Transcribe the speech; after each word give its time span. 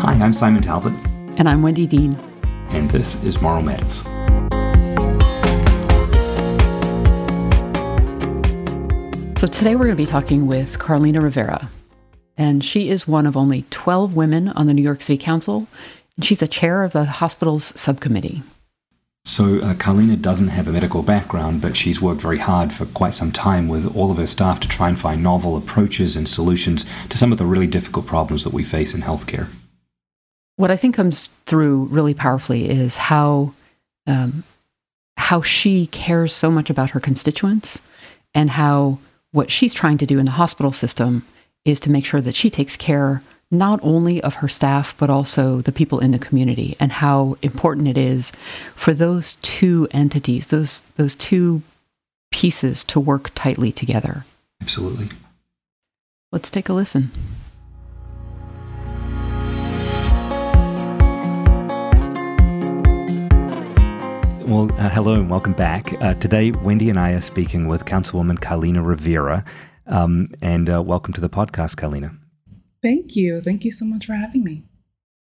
Hi, 0.00 0.14
I'm 0.14 0.32
Simon 0.32 0.62
Talbot. 0.62 0.94
And 1.36 1.46
I'm 1.46 1.60
Wendy 1.60 1.86
Dean. 1.86 2.16
And 2.70 2.90
this 2.90 3.22
is 3.22 3.42
Moral 3.42 3.60
Matters. 3.60 3.98
So 9.38 9.46
today 9.46 9.74
we're 9.76 9.84
going 9.84 9.90
to 9.90 9.96
be 9.96 10.06
talking 10.06 10.46
with 10.46 10.78
Carlina 10.78 11.20
Rivera. 11.20 11.68
And 12.38 12.64
she 12.64 12.88
is 12.88 13.06
one 13.06 13.26
of 13.26 13.36
only 13.36 13.66
12 13.68 14.16
women 14.16 14.48
on 14.48 14.66
the 14.66 14.72
New 14.72 14.80
York 14.80 15.02
City 15.02 15.22
Council. 15.22 15.66
And 16.16 16.24
she's 16.24 16.38
the 16.38 16.48
chair 16.48 16.82
of 16.82 16.94
the 16.94 17.04
hospital's 17.04 17.78
subcommittee. 17.78 18.42
So, 19.26 19.58
uh, 19.58 19.74
Carlina 19.74 20.16
doesn't 20.16 20.48
have 20.48 20.66
a 20.66 20.72
medical 20.72 21.02
background, 21.02 21.60
but 21.60 21.76
she's 21.76 22.00
worked 22.00 22.22
very 22.22 22.38
hard 22.38 22.72
for 22.72 22.86
quite 22.86 23.12
some 23.12 23.32
time 23.32 23.68
with 23.68 23.94
all 23.94 24.10
of 24.10 24.16
her 24.16 24.26
staff 24.26 24.60
to 24.60 24.68
try 24.68 24.88
and 24.88 24.98
find 24.98 25.22
novel 25.22 25.58
approaches 25.58 26.16
and 26.16 26.26
solutions 26.26 26.86
to 27.10 27.18
some 27.18 27.32
of 27.32 27.36
the 27.36 27.44
really 27.44 27.66
difficult 27.66 28.06
problems 28.06 28.44
that 28.44 28.54
we 28.54 28.64
face 28.64 28.94
in 28.94 29.02
healthcare. 29.02 29.48
What 30.60 30.70
I 30.70 30.76
think 30.76 30.94
comes 30.94 31.30
through 31.46 31.84
really 31.84 32.12
powerfully 32.12 32.68
is 32.68 32.98
how 32.98 33.54
um, 34.06 34.44
how 35.16 35.40
she 35.40 35.86
cares 35.86 36.34
so 36.34 36.50
much 36.50 36.68
about 36.68 36.90
her 36.90 37.00
constituents, 37.00 37.80
and 38.34 38.50
how 38.50 38.98
what 39.32 39.50
she's 39.50 39.72
trying 39.72 39.96
to 39.96 40.04
do 40.04 40.18
in 40.18 40.26
the 40.26 40.32
hospital 40.32 40.70
system 40.70 41.24
is 41.64 41.80
to 41.80 41.90
make 41.90 42.04
sure 42.04 42.20
that 42.20 42.34
she 42.34 42.50
takes 42.50 42.76
care 42.76 43.22
not 43.50 43.80
only 43.82 44.20
of 44.20 44.34
her 44.34 44.48
staff, 44.48 44.94
but 44.98 45.08
also 45.08 45.62
the 45.62 45.72
people 45.72 45.98
in 45.98 46.10
the 46.10 46.18
community, 46.18 46.76
and 46.78 46.92
how 46.92 47.38
important 47.40 47.88
it 47.88 47.96
is 47.96 48.30
for 48.74 48.92
those 48.92 49.36
two 49.36 49.88
entities, 49.92 50.48
those, 50.48 50.82
those 50.96 51.14
two 51.14 51.62
pieces 52.30 52.84
to 52.84 53.00
work 53.00 53.30
tightly 53.34 53.72
together. 53.72 54.26
Absolutely. 54.60 55.08
Let's 56.32 56.50
take 56.50 56.68
a 56.68 56.74
listen. 56.74 57.10
Well, 64.50 64.68
uh, 64.80 64.88
hello 64.88 65.14
and 65.14 65.30
welcome 65.30 65.52
back. 65.52 65.92
Uh, 66.02 66.14
today, 66.14 66.50
Wendy 66.50 66.90
and 66.90 66.98
I 66.98 67.12
are 67.12 67.20
speaking 67.20 67.68
with 67.68 67.84
Councilwoman 67.84 68.40
Carlina 68.40 68.82
Rivera. 68.82 69.44
Um, 69.86 70.30
and 70.42 70.68
uh, 70.68 70.82
welcome 70.82 71.14
to 71.14 71.20
the 71.20 71.28
podcast, 71.28 71.76
Carlina. 71.76 72.10
Thank 72.82 73.14
you. 73.14 73.40
Thank 73.42 73.64
you 73.64 73.70
so 73.70 73.84
much 73.84 74.06
for 74.06 74.14
having 74.14 74.42
me. 74.42 74.64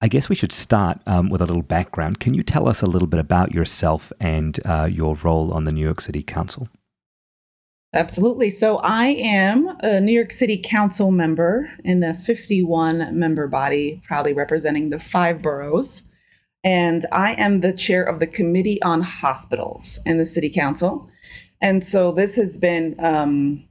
I 0.01 0.09
guess 0.09 0.31
we 0.31 0.35
should 0.35 0.53
start 0.53 1.03
um, 1.07 1.29
with 1.29 1.43
a 1.43 1.45
little 1.45 1.61
background. 1.61 2.19
Can 2.19 2.33
you 2.33 2.43
tell 2.43 2.67
us 2.67 2.81
a 2.81 2.87
little 2.87 3.07
bit 3.07 3.21
about 3.21 3.53
yourself 3.53 4.11
and 4.21 4.59
uh, 4.65 4.89
your 4.91 5.17
role 5.17 5.53
on 5.53 5.65
the 5.65 5.73
New 5.73 5.85
York 5.85 6.01
City 6.01 6.23
Council? 6.23 6.69
Absolutely. 7.93 8.51
So, 8.51 8.79
I 8.79 9.09
am 9.09 9.77
a 9.81 10.01
New 10.01 10.13
York 10.13 10.33
City 10.33 10.57
Council 10.57 11.11
member 11.11 11.69
in 11.85 12.03
a 12.03 12.15
51 12.15 13.19
member 13.19 13.49
body, 13.49 14.01
proudly 14.07 14.33
representing 14.33 14.89
the 14.89 14.99
five 14.99 15.43
boroughs. 15.43 16.05
And 16.63 17.07
I 17.13 17.35
am 17.35 17.61
the 17.61 17.73
chair 17.73 18.03
of 18.03 18.21
the 18.21 18.27
Committee 18.27 18.83
on 18.83 19.01
Hospitals 19.01 19.99
in 20.05 20.19
the 20.19 20.27
City 20.27 20.51
Council. 20.51 21.09
And 21.63 21.87
so, 21.87 22.13
this 22.13 22.35
has 22.37 22.59
been 22.59 22.97
um, 22.99 23.65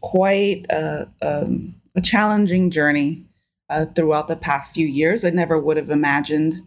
quite 0.00 0.66
a, 0.70 1.08
um, 1.22 1.74
a 1.94 2.00
challenging 2.00 2.70
journey 2.70 3.24
uh, 3.70 3.86
throughout 3.86 4.28
the 4.28 4.36
past 4.36 4.72
few 4.72 4.86
years. 4.86 5.24
I 5.24 5.30
never 5.30 5.58
would 5.58 5.76
have 5.76 5.90
imagined 5.90 6.60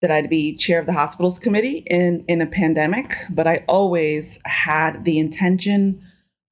that 0.00 0.10
I'd 0.10 0.30
be 0.30 0.56
chair 0.56 0.80
of 0.80 0.86
the 0.86 0.92
hospitals 0.92 1.38
committee 1.38 1.84
in, 1.86 2.24
in 2.26 2.40
a 2.40 2.46
pandemic, 2.46 3.16
but 3.30 3.46
I 3.46 3.64
always 3.68 4.38
had 4.44 5.04
the 5.04 5.18
intention 5.18 6.02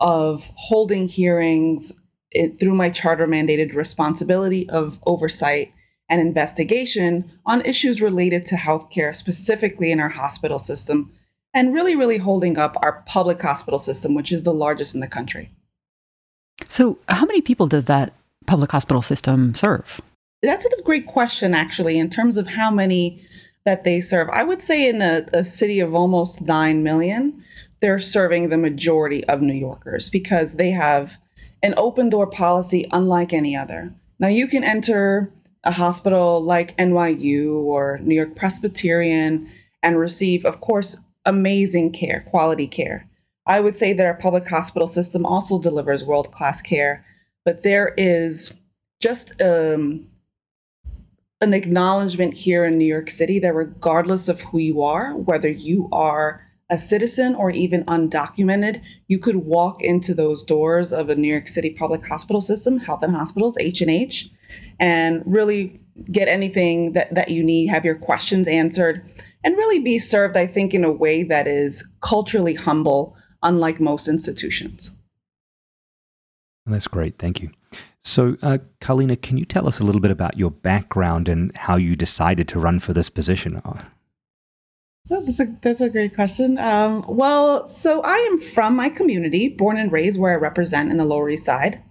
of 0.00 0.50
holding 0.54 1.08
hearings 1.08 1.92
it, 2.30 2.60
through 2.60 2.74
my 2.74 2.90
charter 2.90 3.26
mandated 3.26 3.74
responsibility 3.74 4.68
of 4.68 5.00
oversight 5.06 5.72
and 6.08 6.20
investigation 6.20 7.30
on 7.44 7.64
issues 7.64 8.00
related 8.00 8.44
to 8.46 8.54
healthcare, 8.54 9.14
specifically 9.14 9.90
in 9.90 10.00
our 10.00 10.08
hospital 10.08 10.58
system, 10.58 11.12
and 11.54 11.74
really, 11.74 11.96
really 11.96 12.18
holding 12.18 12.58
up 12.58 12.76
our 12.82 13.02
public 13.06 13.40
hospital 13.40 13.78
system, 13.78 14.14
which 14.14 14.32
is 14.32 14.42
the 14.42 14.52
largest 14.52 14.94
in 14.94 15.00
the 15.00 15.06
country. 15.06 15.50
So, 16.68 16.98
how 17.08 17.24
many 17.24 17.40
people 17.40 17.66
does 17.66 17.86
that 17.86 18.12
public 18.46 18.72
hospital 18.72 19.02
system 19.02 19.54
serve? 19.54 20.00
That's 20.42 20.64
a 20.64 20.82
great 20.82 21.06
question, 21.06 21.54
actually, 21.54 21.98
in 21.98 22.10
terms 22.10 22.36
of 22.36 22.46
how 22.46 22.70
many 22.70 23.22
that 23.64 23.84
they 23.84 24.00
serve. 24.00 24.28
I 24.30 24.44
would 24.44 24.62
say 24.62 24.88
in 24.88 25.02
a, 25.02 25.26
a 25.32 25.44
city 25.44 25.80
of 25.80 25.94
almost 25.94 26.40
9 26.40 26.82
million, 26.82 27.44
they're 27.80 27.98
serving 27.98 28.48
the 28.48 28.56
majority 28.56 29.24
of 29.26 29.42
New 29.42 29.54
Yorkers 29.54 30.08
because 30.08 30.54
they 30.54 30.70
have 30.70 31.18
an 31.62 31.74
open 31.76 32.08
door 32.08 32.26
policy 32.26 32.86
unlike 32.92 33.32
any 33.32 33.56
other. 33.56 33.92
Now, 34.18 34.28
you 34.28 34.46
can 34.46 34.64
enter 34.64 35.32
a 35.64 35.70
hospital 35.70 36.42
like 36.42 36.76
NYU 36.76 37.54
or 37.62 37.98
New 38.02 38.14
York 38.14 38.36
Presbyterian 38.36 39.48
and 39.82 39.98
receive, 39.98 40.44
of 40.44 40.60
course, 40.60 40.96
amazing 41.24 41.92
care, 41.92 42.26
quality 42.30 42.66
care. 42.66 43.08
I 43.46 43.60
would 43.60 43.76
say 43.76 43.92
that 43.92 44.06
our 44.06 44.14
public 44.14 44.48
hospital 44.48 44.86
system 44.86 45.24
also 45.24 45.58
delivers 45.58 46.04
world 46.04 46.32
class 46.32 46.60
care, 46.60 47.04
but 47.44 47.62
there 47.62 47.94
is 47.96 48.52
just 49.00 49.32
um, 49.40 50.06
an 51.40 51.54
acknowledgement 51.54 52.34
here 52.34 52.64
in 52.64 52.78
New 52.78 52.84
York 52.84 53.10
City 53.10 53.38
that 53.38 53.54
regardless 53.54 54.28
of 54.28 54.40
who 54.40 54.58
you 54.58 54.82
are, 54.82 55.14
whether 55.14 55.48
you 55.48 55.88
are 55.92 56.47
a 56.70 56.78
citizen 56.78 57.34
or 57.34 57.50
even 57.50 57.84
undocumented, 57.84 58.82
you 59.06 59.18
could 59.18 59.36
walk 59.36 59.82
into 59.82 60.12
those 60.14 60.44
doors 60.44 60.92
of 60.92 61.08
a 61.08 61.14
New 61.14 61.28
York 61.28 61.48
City 61.48 61.70
public 61.70 62.06
hospital 62.06 62.40
system, 62.40 62.78
health 62.78 63.02
and 63.02 63.14
hospitals, 63.14 63.56
H&H, 63.58 64.28
and 64.78 65.22
really 65.24 65.80
get 66.12 66.28
anything 66.28 66.92
that, 66.92 67.14
that 67.14 67.30
you 67.30 67.42
need, 67.42 67.66
have 67.68 67.84
your 67.84 67.94
questions 67.94 68.46
answered, 68.46 69.02
and 69.44 69.56
really 69.56 69.78
be 69.78 69.98
served, 69.98 70.36
I 70.36 70.46
think, 70.46 70.74
in 70.74 70.84
a 70.84 70.92
way 70.92 71.22
that 71.24 71.48
is 71.48 71.84
culturally 72.00 72.54
humble 72.54 73.16
unlike 73.42 73.80
most 73.80 74.08
institutions. 74.08 74.92
That's 76.66 76.88
great. 76.88 77.18
Thank 77.18 77.40
you. 77.40 77.50
So, 78.00 78.36
uh, 78.42 78.58
Carlina, 78.80 79.16
can 79.16 79.38
you 79.38 79.44
tell 79.44 79.66
us 79.66 79.80
a 79.80 79.84
little 79.84 80.00
bit 80.00 80.10
about 80.10 80.38
your 80.38 80.50
background 80.50 81.28
and 81.28 81.54
how 81.56 81.76
you 81.76 81.96
decided 81.96 82.46
to 82.48 82.58
run 82.58 82.78
for 82.78 82.92
this 82.92 83.10
position? 83.10 83.60
That's 85.08 85.40
a 85.40 85.46
that's 85.62 85.80
a 85.80 85.88
great 85.88 86.14
question. 86.14 86.58
Um, 86.58 87.04
well, 87.08 87.66
so 87.68 88.02
I 88.02 88.16
am 88.16 88.40
from 88.40 88.76
my 88.76 88.90
community, 88.90 89.48
born 89.48 89.78
and 89.78 89.90
raised 89.90 90.18
where 90.18 90.32
I 90.32 90.36
represent 90.36 90.90
in 90.90 90.98
the 90.98 91.04
Lower 91.04 91.30
East 91.30 91.44
Side, 91.44 91.82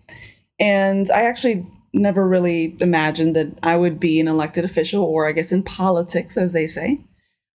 and 0.60 1.10
I 1.10 1.24
actually 1.24 1.66
never 1.94 2.28
really 2.28 2.78
imagined 2.80 3.36
that 3.36 3.48
I 3.64 3.76
would 3.76 4.00
be 4.00 4.20
an 4.20 4.28
elected 4.28 4.66
official, 4.66 5.04
or 5.04 5.28
I 5.28 5.32
guess 5.32 5.52
in 5.52 5.64
politics, 5.64 6.38
as 6.38 6.52
they 6.52 6.68
say. 6.68 7.00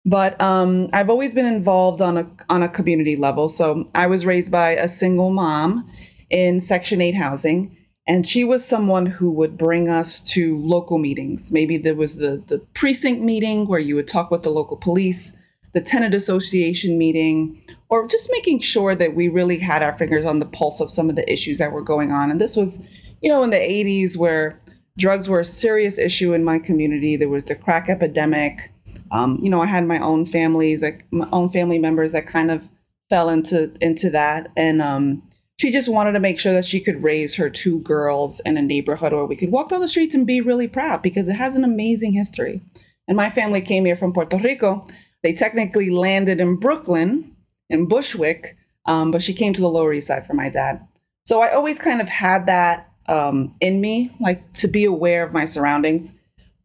But 0.04 0.40
um, 0.40 0.88
I've 0.92 1.10
always 1.10 1.34
been 1.34 1.46
involved 1.46 2.00
on 2.00 2.16
a 2.16 2.30
on 2.48 2.62
a 2.62 2.68
community 2.68 3.16
level. 3.16 3.48
So 3.48 3.88
I 3.94 4.06
was 4.06 4.24
raised 4.24 4.52
by 4.52 4.70
a 4.70 4.88
single 4.88 5.30
mom 5.30 5.90
in 6.30 6.60
Section 6.60 7.00
8 7.00 7.16
housing, 7.16 7.76
and 8.06 8.28
she 8.28 8.44
was 8.44 8.64
someone 8.64 9.06
who 9.06 9.30
would 9.32 9.58
bring 9.58 9.88
us 9.88 10.20
to 10.20 10.56
local 10.58 10.98
meetings. 10.98 11.50
Maybe 11.50 11.76
there 11.78 11.96
was 11.96 12.16
the 12.16 12.42
the 12.46 12.60
precinct 12.74 13.22
meeting 13.22 13.66
where 13.66 13.80
you 13.80 13.96
would 13.96 14.08
talk 14.08 14.30
with 14.30 14.44
the 14.44 14.50
local 14.50 14.76
police, 14.76 15.32
the 15.72 15.80
tenant 15.80 16.14
association 16.14 16.98
meeting, 16.98 17.62
or 17.88 18.06
just 18.06 18.28
making 18.32 18.60
sure 18.60 18.94
that 18.94 19.14
we 19.14 19.28
really 19.28 19.58
had 19.58 19.82
our 19.82 19.96
fingers 19.96 20.24
on 20.24 20.38
the 20.38 20.46
pulse 20.46 20.80
of 20.80 20.90
some 20.90 21.10
of 21.10 21.16
the 21.16 21.30
issues 21.30 21.58
that 21.58 21.72
were 21.72 21.82
going 21.82 22.12
on. 22.12 22.30
And 22.30 22.40
this 22.40 22.56
was, 22.56 22.78
you 23.20 23.28
know, 23.28 23.42
in 23.42 23.50
the 23.50 23.56
80s 23.56 24.16
where 24.16 24.60
drugs 24.96 25.28
were 25.28 25.40
a 25.40 25.44
serious 25.44 25.98
issue 25.98 26.32
in 26.32 26.44
my 26.44 26.58
community. 26.58 27.16
There 27.16 27.28
was 27.28 27.44
the 27.44 27.54
crack 27.54 27.88
epidemic 27.88 28.72
um, 29.10 29.38
you 29.42 29.50
know, 29.50 29.62
I 29.62 29.66
had 29.66 29.86
my 29.86 29.98
own 30.00 30.26
families, 30.26 30.82
like 30.82 31.06
my 31.10 31.28
own 31.32 31.50
family 31.50 31.78
members 31.78 32.12
that 32.12 32.26
kind 32.26 32.50
of 32.50 32.68
fell 33.08 33.30
into 33.30 33.72
into 33.80 34.10
that, 34.10 34.50
and 34.56 34.82
um, 34.82 35.22
she 35.58 35.70
just 35.70 35.88
wanted 35.88 36.12
to 36.12 36.20
make 36.20 36.38
sure 36.38 36.52
that 36.52 36.64
she 36.64 36.80
could 36.80 37.02
raise 37.02 37.34
her 37.34 37.48
two 37.48 37.80
girls 37.80 38.40
in 38.40 38.56
a 38.56 38.62
neighborhood 38.62 39.12
where 39.12 39.24
we 39.24 39.36
could 39.36 39.50
walk 39.50 39.70
down 39.70 39.80
the 39.80 39.88
streets 39.88 40.14
and 40.14 40.26
be 40.26 40.40
really 40.40 40.68
proud 40.68 41.02
because 41.02 41.28
it 41.28 41.34
has 41.34 41.56
an 41.56 41.64
amazing 41.64 42.12
history. 42.12 42.60
And 43.06 43.16
my 43.16 43.30
family 43.30 43.62
came 43.62 43.86
here 43.86 43.96
from 43.96 44.12
Puerto 44.12 44.36
Rico. 44.36 44.86
They 45.22 45.32
technically 45.32 45.90
landed 45.90 46.40
in 46.40 46.56
Brooklyn, 46.56 47.36
in 47.68 47.86
Bushwick, 47.86 48.56
um, 48.86 49.10
but 49.10 49.22
she 49.22 49.34
came 49.34 49.52
to 49.54 49.60
the 49.60 49.68
Lower 49.68 49.92
East 49.92 50.06
Side 50.06 50.26
for 50.26 50.34
my 50.34 50.48
dad. 50.48 50.86
So 51.26 51.40
I 51.40 51.50
always 51.52 51.78
kind 51.78 52.00
of 52.00 52.08
had 52.08 52.46
that 52.46 52.90
um, 53.06 53.54
in 53.60 53.80
me, 53.80 54.10
like 54.20 54.52
to 54.54 54.68
be 54.68 54.84
aware 54.84 55.24
of 55.24 55.32
my 55.32 55.44
surroundings. 55.46 56.10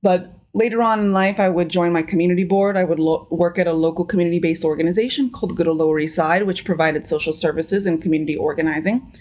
But 0.02 0.34
Later 0.56 0.84
on 0.84 1.00
in 1.00 1.14
life, 1.14 1.40
I 1.40 1.50
would 1.50 1.70
join 1.70 1.92
my 1.92 2.04
community 2.04 2.44
board. 2.44 2.78
I 2.78 2.84
would 2.84 3.00
lo- 3.00 3.28
work 3.32 3.58
at 3.58 3.66
a 3.66 3.74
local 3.74 4.06
community 4.06 4.38
based 4.38 4.64
organization 4.64 5.32
called 5.32 5.56
Good 5.56 5.66
Lower 5.66 6.00
East 6.00 6.16
Side, 6.16 6.44
which 6.44 6.64
provided 6.64 7.08
social 7.08 7.34
services 7.34 7.88
and 7.88 8.02
community 8.02 8.36
organizing. 8.36 9.12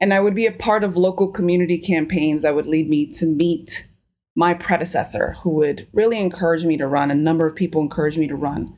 And 0.00 0.14
I 0.14 0.20
would 0.20 0.34
be 0.34 0.46
a 0.46 0.52
part 0.52 0.84
of 0.84 0.96
local 0.96 1.26
community 1.26 1.78
campaigns 1.78 2.42
that 2.42 2.54
would 2.54 2.68
lead 2.68 2.88
me 2.88 3.06
to 3.14 3.26
meet 3.26 3.84
my 4.36 4.54
predecessor, 4.54 5.32
who 5.42 5.50
would 5.50 5.88
really 5.92 6.18
encourage 6.18 6.64
me 6.64 6.76
to 6.76 6.86
run. 6.86 7.10
A 7.10 7.14
number 7.14 7.46
of 7.46 7.56
people 7.56 7.80
encouraged 7.80 8.18
me 8.18 8.28
to 8.28 8.36
run. 8.36 8.76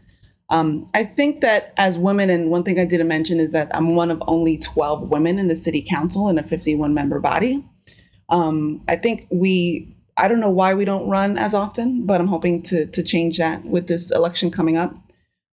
Um, 0.50 0.86
I 0.94 1.04
think 1.04 1.42
that 1.42 1.74
as 1.76 1.98
women, 1.98 2.30
and 2.30 2.50
one 2.50 2.64
thing 2.64 2.80
I 2.80 2.86
didn't 2.86 3.08
mention 3.08 3.38
is 3.38 3.50
that 3.50 3.70
I'm 3.74 3.94
one 3.94 4.10
of 4.10 4.22
only 4.26 4.56
12 4.56 5.10
women 5.10 5.38
in 5.38 5.48
the 5.48 5.56
city 5.56 5.82
council 5.86 6.28
in 6.28 6.38
a 6.38 6.42
51 6.42 6.94
member 6.94 7.20
body. 7.20 7.62
Um, 8.30 8.82
I 8.88 8.96
think 8.96 9.26
we 9.30 9.94
I 10.16 10.26
don't 10.26 10.40
know 10.40 10.50
why 10.50 10.74
we 10.74 10.84
don't 10.84 11.08
run 11.08 11.38
as 11.38 11.54
often, 11.54 12.04
but 12.04 12.20
I'm 12.20 12.26
hoping 12.26 12.62
to 12.64 12.86
to 12.86 13.02
change 13.02 13.38
that 13.38 13.64
with 13.64 13.88
this 13.88 14.10
election 14.10 14.50
coming 14.50 14.76
up. 14.76 14.94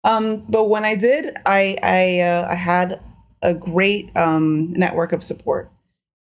Um, 0.04 0.44
but 0.48 0.66
when 0.66 0.86
I 0.86 0.96
did, 0.96 1.36
I 1.46 1.78
I, 1.84 2.20
uh, 2.22 2.48
I 2.50 2.56
had 2.56 3.00
a 3.42 3.54
great 3.54 4.16
um, 4.16 4.74
network 4.74 5.12
of 5.12 5.24
support, 5.24 5.72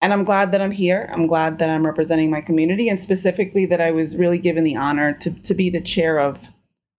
and 0.01 0.11
I'm 0.11 0.23
glad 0.23 0.51
that 0.51 0.61
I'm 0.61 0.71
here. 0.71 1.09
I'm 1.13 1.27
glad 1.27 1.59
that 1.59 1.69
I'm 1.69 1.85
representing 1.85 2.29
my 2.29 2.41
community, 2.41 2.89
and 2.89 2.99
specifically 2.99 3.65
that 3.67 3.81
I 3.81 3.91
was 3.91 4.15
really 4.15 4.39
given 4.39 4.63
the 4.63 4.75
honor 4.75 5.13
to 5.13 5.31
to 5.31 5.53
be 5.53 5.69
the 5.69 5.81
chair 5.81 6.19
of 6.19 6.49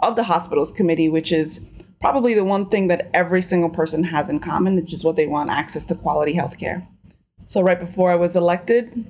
of 0.01 0.17
the 0.17 0.25
hospitals 0.25 0.73
committee, 0.73 1.09
which 1.09 1.33
is 1.33 1.61
probably 2.01 2.35
the 2.35 2.45
one 2.45 2.69
thing 2.69 2.89
that 2.89 3.09
every 3.15 3.43
single 3.43 3.71
person 3.71 4.03
has 4.03 4.29
in 4.29 4.41
common, 4.41 4.77
which 4.77 4.93
is 4.93 5.05
what 5.05 5.17
they 5.17 5.27
want 5.27 5.51
access 5.51 5.87
to 5.87 5.95
quality 5.95 6.33
health 6.33 6.59
care. 6.59 6.87
So 7.45 7.61
right 7.61 7.79
before 7.79 8.11
I 8.11 8.17
was 8.17 8.35
elected, 8.35 9.07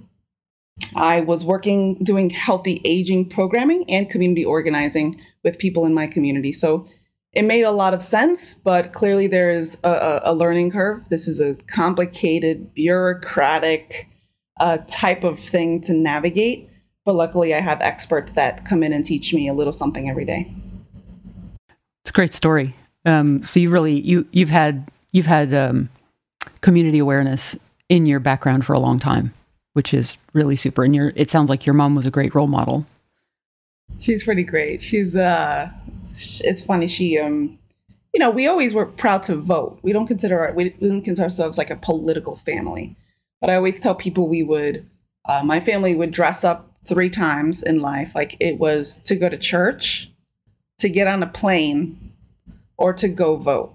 I 0.95 1.21
was 1.21 1.45
working 1.45 1.97
doing 2.03 2.31
healthy 2.31 2.81
aging 2.85 3.29
programming 3.29 3.85
and 3.89 4.11
community 4.11 4.45
organizing 4.45 5.21
with 5.45 5.59
people 5.59 5.87
in 5.87 5.95
my 5.95 6.07
community. 6.07 6.53
So 6.53 6.87
it 7.33 7.43
made 7.43 7.63
a 7.63 7.71
lot 7.71 7.95
of 7.95 8.03
sense, 8.03 8.55
but 8.55 8.93
clearly 8.93 9.27
there 9.27 9.51
is 9.51 9.77
a, 9.85 10.21
a 10.25 10.35
learning 10.35 10.71
curve. 10.71 11.03
This 11.09 11.27
is 11.27 11.41
a 11.41 11.55
complicated, 11.67 12.75
bureaucratic 12.75 14.09
uh, 14.61 14.79
type 14.87 15.25
of 15.25 15.39
thing 15.39 15.81
to 15.83 15.95
navigate. 15.95 16.69
But 17.05 17.15
luckily, 17.15 17.55
I 17.55 17.61
have 17.61 17.81
experts 17.81 18.33
that 18.33 18.65
come 18.65 18.83
in 18.83 18.93
and 18.93 19.05
teach 19.05 19.35
me 19.35 19.49
a 19.49 19.55
little 19.55 19.73
something 19.73 20.09
every 20.09 20.25
day. 20.25 20.55
It's 22.05 22.11
a 22.11 22.13
great 22.13 22.33
story. 22.33 22.75
Um, 23.05 23.45
so 23.45 23.59
you 23.59 23.71
really 23.71 24.01
you 24.01 24.27
you've 24.31 24.51
had 24.51 24.89
you've 25.11 25.27
had 25.27 25.53
um, 25.53 25.89
community 26.61 26.99
awareness 26.99 27.57
in 27.89 28.07
your 28.07 28.21
background 28.21 28.65
for 28.65 28.75
a 28.75 28.79
long 28.79 29.01
time 29.01 29.35
which 29.73 29.95
is 29.95 30.17
really 30.33 30.57
super. 30.57 30.85
And 30.85 30.95
your 30.95 31.13
it 31.17 31.31
sounds 31.31 31.49
like 31.49 31.67
your 31.67 31.75
mom 31.75 31.95
was 31.95 32.07
a 32.07 32.11
great 32.11 32.35
role 32.35 32.47
model. 32.47 32.87
She's 33.99 34.25
pretty 34.25 34.45
great. 34.45 34.81
She's 34.83 35.15
uh, 35.15 35.71
it's 36.15 36.63
funny. 36.63 36.89
She 36.89 37.19
um, 37.19 37.59
you 38.13 38.21
know, 38.21 38.31
we 38.31 38.47
always 38.47 38.75
were 38.75 38.87
proud 38.87 39.23
to 39.25 39.37
vote. 39.37 39.79
We 39.83 39.93
don't 39.93 40.07
consider 40.07 40.41
our, 40.41 40.53
we 40.53 40.71
didn't 40.71 41.03
consider 41.03 41.25
ourselves 41.25 41.57
like 41.57 41.71
a 41.71 41.77
political 41.77 42.37
family, 42.37 42.95
but 43.41 43.49
I 43.51 43.57
always 43.57 43.81
tell 43.81 43.95
people 43.95 44.29
we 44.29 44.43
would. 44.43 44.89
Uh, 45.25 45.43
my 45.45 45.61
family 45.61 45.95
would 45.95 46.11
dress 46.11 46.45
up 46.45 46.71
three 46.85 47.09
times 47.09 47.63
in 47.63 47.81
life. 47.81 48.15
Like 48.15 48.37
it 48.41 48.59
was 48.59 48.99
to 49.05 49.15
go 49.15 49.29
to 49.29 49.39
church, 49.39 50.11
to 50.79 50.89
get 50.89 51.07
on 51.07 51.23
a 51.23 51.27
plane, 51.27 52.13
or 52.77 52.93
to 52.93 53.09
go 53.09 53.37
vote. 53.37 53.75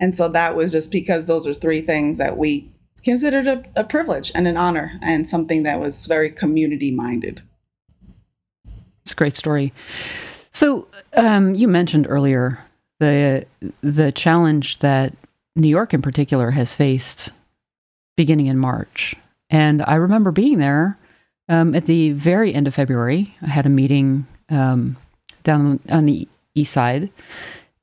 And 0.00 0.14
so 0.14 0.28
that 0.28 0.54
was 0.54 0.72
just 0.72 0.90
because 0.90 1.26
those 1.26 1.46
are 1.46 1.54
three 1.54 1.80
things 1.80 2.18
that 2.18 2.36
we 2.36 2.70
considered 3.02 3.46
a, 3.46 3.64
a 3.76 3.84
privilege 3.84 4.30
and 4.34 4.46
an 4.46 4.56
honor 4.56 4.98
and 5.02 5.28
something 5.28 5.62
that 5.62 5.80
was 5.80 6.06
very 6.06 6.30
community 6.30 6.90
minded. 6.90 7.42
It's 9.02 9.12
a 9.12 9.16
great 9.16 9.36
story. 9.36 9.72
So 10.58 10.88
um, 11.12 11.54
you 11.54 11.68
mentioned 11.68 12.08
earlier 12.08 12.58
the 12.98 13.46
the 13.80 14.10
challenge 14.10 14.80
that 14.80 15.14
New 15.54 15.68
York 15.68 15.94
in 15.94 16.02
particular 16.02 16.50
has 16.50 16.72
faced 16.72 17.30
beginning 18.16 18.46
in 18.46 18.58
March, 18.58 19.14
and 19.50 19.84
I 19.86 19.94
remember 19.94 20.32
being 20.32 20.58
there 20.58 20.98
um, 21.48 21.76
at 21.76 21.86
the 21.86 22.10
very 22.10 22.52
end 22.52 22.66
of 22.66 22.74
February. 22.74 23.36
I 23.40 23.46
had 23.46 23.66
a 23.66 23.68
meeting 23.68 24.26
um, 24.48 24.96
down 25.44 25.78
on 25.90 26.06
the 26.06 26.26
east 26.56 26.72
side, 26.72 27.12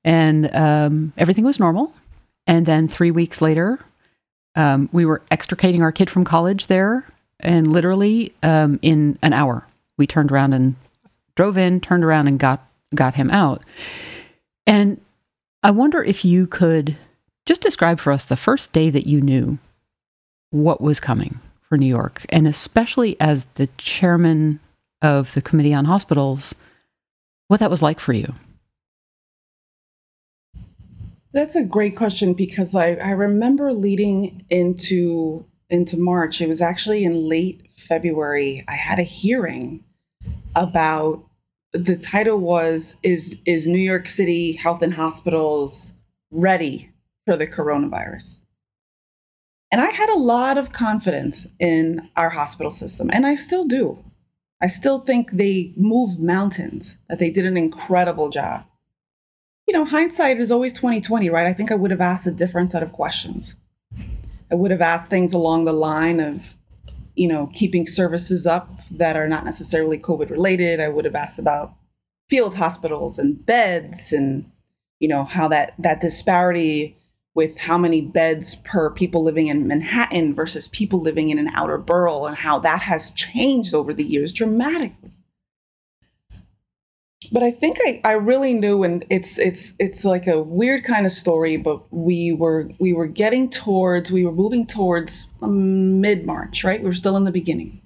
and 0.04 0.54
um, 0.54 1.13
everything 1.18 1.45
was 1.45 1.62
normal. 1.62 1.94
And 2.45 2.66
then 2.66 2.89
three 2.89 3.10
weeks 3.10 3.39
later, 3.39 3.80
um, 4.56 4.89
we 4.92 5.06
were 5.06 5.21
extricating 5.31 5.81
our 5.81 5.94
kid 5.94 6.10
from 6.10 6.25
college 6.25 6.68
there, 6.68 7.06
and 7.39 7.71
literally 7.71 8.33
um, 8.44 8.80
in 8.81 9.18
an 9.21 9.31
hour, 9.31 9.66
we 9.98 10.06
turned 10.06 10.30
around 10.30 10.51
and 10.51 10.75
drove 11.35 11.57
in, 11.57 11.79
turned 11.79 12.03
around, 12.03 12.27
and 12.27 12.39
got 12.39 12.67
got 12.93 13.15
him 13.15 13.29
out. 13.31 13.63
And 14.67 15.01
I 15.63 15.71
wonder 15.71 16.03
if 16.03 16.23
you 16.23 16.47
could 16.47 16.97
just 17.45 17.61
describe 17.61 17.99
for 17.99 18.11
us 18.11 18.25
the 18.25 18.35
first 18.35 18.73
day 18.73 18.89
that 18.89 19.07
you 19.07 19.21
knew 19.21 19.57
what 20.51 20.81
was 20.81 20.99
coming 20.99 21.39
for 21.61 21.77
New 21.77 21.87
York, 21.87 22.25
and 22.29 22.47
especially 22.47 23.19
as 23.19 23.45
the 23.55 23.67
chairman 23.77 24.59
of 25.01 25.33
the 25.33 25.41
Committee 25.41 25.73
on 25.73 25.85
Hospitals, 25.85 26.55
what 27.47 27.59
that 27.59 27.69
was 27.69 27.81
like 27.81 27.99
for 27.99 28.13
you. 28.13 28.33
That's 31.31 31.55
a 31.55 31.63
great 31.63 31.97
question 31.97 32.33
because 32.33 32.73
I, 32.73 32.93
I 32.93 33.11
remember 33.11 33.73
leading 33.73 34.45
into 34.49 35.45
into 35.69 35.97
March. 35.97 36.41
It 36.41 36.47
was 36.47 36.61
actually 36.61 37.03
in 37.03 37.27
late 37.27 37.69
February. 37.75 38.63
I 38.67 38.75
had 38.75 38.99
a 38.99 39.03
hearing 39.03 39.83
about 40.56 41.24
the 41.74 41.98
title 41.98 42.38
was 42.40 42.96
is 43.04 43.36
is 43.46 43.68
New 43.68 43.80
York 43.80 44.07
City 44.07 44.54
Health 44.54 44.81
and 44.81 44.94
Hospitals 44.94 45.94
ready 46.31 46.92
for 47.25 47.36
the 47.36 47.48
coronavirus? 47.48 48.40
And 49.72 49.81
I 49.81 49.90
had 49.90 50.10
a 50.10 50.18
lot 50.18 50.57
of 50.57 50.72
confidence 50.72 51.48
in 51.60 52.10
our 52.16 52.30
hospital 52.30 52.72
system, 52.72 53.10
and 53.12 53.25
I 53.25 53.36
still 53.36 53.66
do. 53.66 54.04
I 54.62 54.68
still 54.68 55.00
think 55.00 55.31
they 55.31 55.74
moved 55.75 56.19
mountains, 56.19 56.98
that 57.10 57.19
they 57.19 57.30
did 57.30 57.46
an 57.46 57.57
incredible 57.57 58.30
job 58.30 58.66
you 59.68 59.74
know, 59.74 59.86
hindsight 59.86 60.40
is 60.40 60.52
always 60.52 60.74
2020, 60.74 61.30
right? 61.30 61.48
I 61.48 61.54
think 61.54 61.72
I 61.72 61.75
would 61.75 61.92
have 61.92 62.02
asked 62.02 62.28
a 62.28 62.31
different 62.31 62.72
set 62.72 62.84
of 62.84 62.92
questions. 62.92 63.56
I 64.52 64.56
would 64.56 64.72
have 64.72 64.81
asked 64.81 65.10
things 65.10 65.34
along 65.34 65.66
the 65.66 65.74
line 65.74 66.19
of, 66.19 66.56
you 67.15 67.27
know, 67.27 67.50
keeping 67.53 67.88
services 67.88 68.45
up 68.45 68.69
that 68.91 69.15
are 69.15 69.27
not 69.27 69.45
necessarily 69.45 69.97
COVID 69.97 70.29
related. 70.29 70.79
I 70.79 70.89
would 70.89 71.06
have 71.06 71.15
asked 71.15 71.39
about 71.39 71.73
field 72.29 72.56
hospitals 72.56 73.19
and 73.19 73.45
beds 73.45 74.12
and, 74.12 74.50
you 75.00 75.07
know, 75.07 75.23
how 75.23 75.47
that 75.47 75.73
that 75.79 76.01
disparity 76.01 76.97
with 77.33 77.57
how 77.57 77.77
many 77.77 78.01
beds 78.01 78.56
per 78.63 78.89
people 78.89 79.23
living 79.23 79.47
in 79.47 79.67
Manhattan 79.67 80.33
versus 80.33 80.69
people 80.69 81.01
living 81.01 81.29
in 81.29 81.38
an 81.38 81.50
outer 81.53 81.77
borough 81.77 82.25
and 82.25 82.38
how 82.38 82.59
that 82.59 82.81
has 82.81 83.12
changed 83.12 83.73
over 83.73 83.94
the 83.94 84.03
years 84.03 84.31
dramatically 84.31 85.11
but 87.31 87.44
I 87.44 87.51
think 87.51 87.77
I, 87.81 88.01
I 88.03 88.12
really 88.13 88.53
knew 88.53 88.83
and 88.83 89.06
it's 89.09 89.38
it's 89.38 89.73
it's 89.79 90.06
like 90.06 90.27
a 90.27 90.41
weird 90.41 90.83
kind 90.83 91.06
of 91.06 91.12
story, 91.12 91.57
but 91.57 91.91
we 91.94 92.31
were 92.31 92.69
we 92.79 92.94
were 92.94 93.07
getting 93.07 93.50
towards 93.50 94.12
we 94.12 94.25
were 94.25 94.31
moving 94.31 94.65
towards 94.67 95.27
um, 95.41 96.01
mid 96.01 96.25
March, 96.25 96.63
right? 96.63 96.81
We 96.81 96.88
were 96.88 96.94
still 96.94 97.17
in 97.17 97.23
the 97.23 97.31
beginning. 97.31 97.81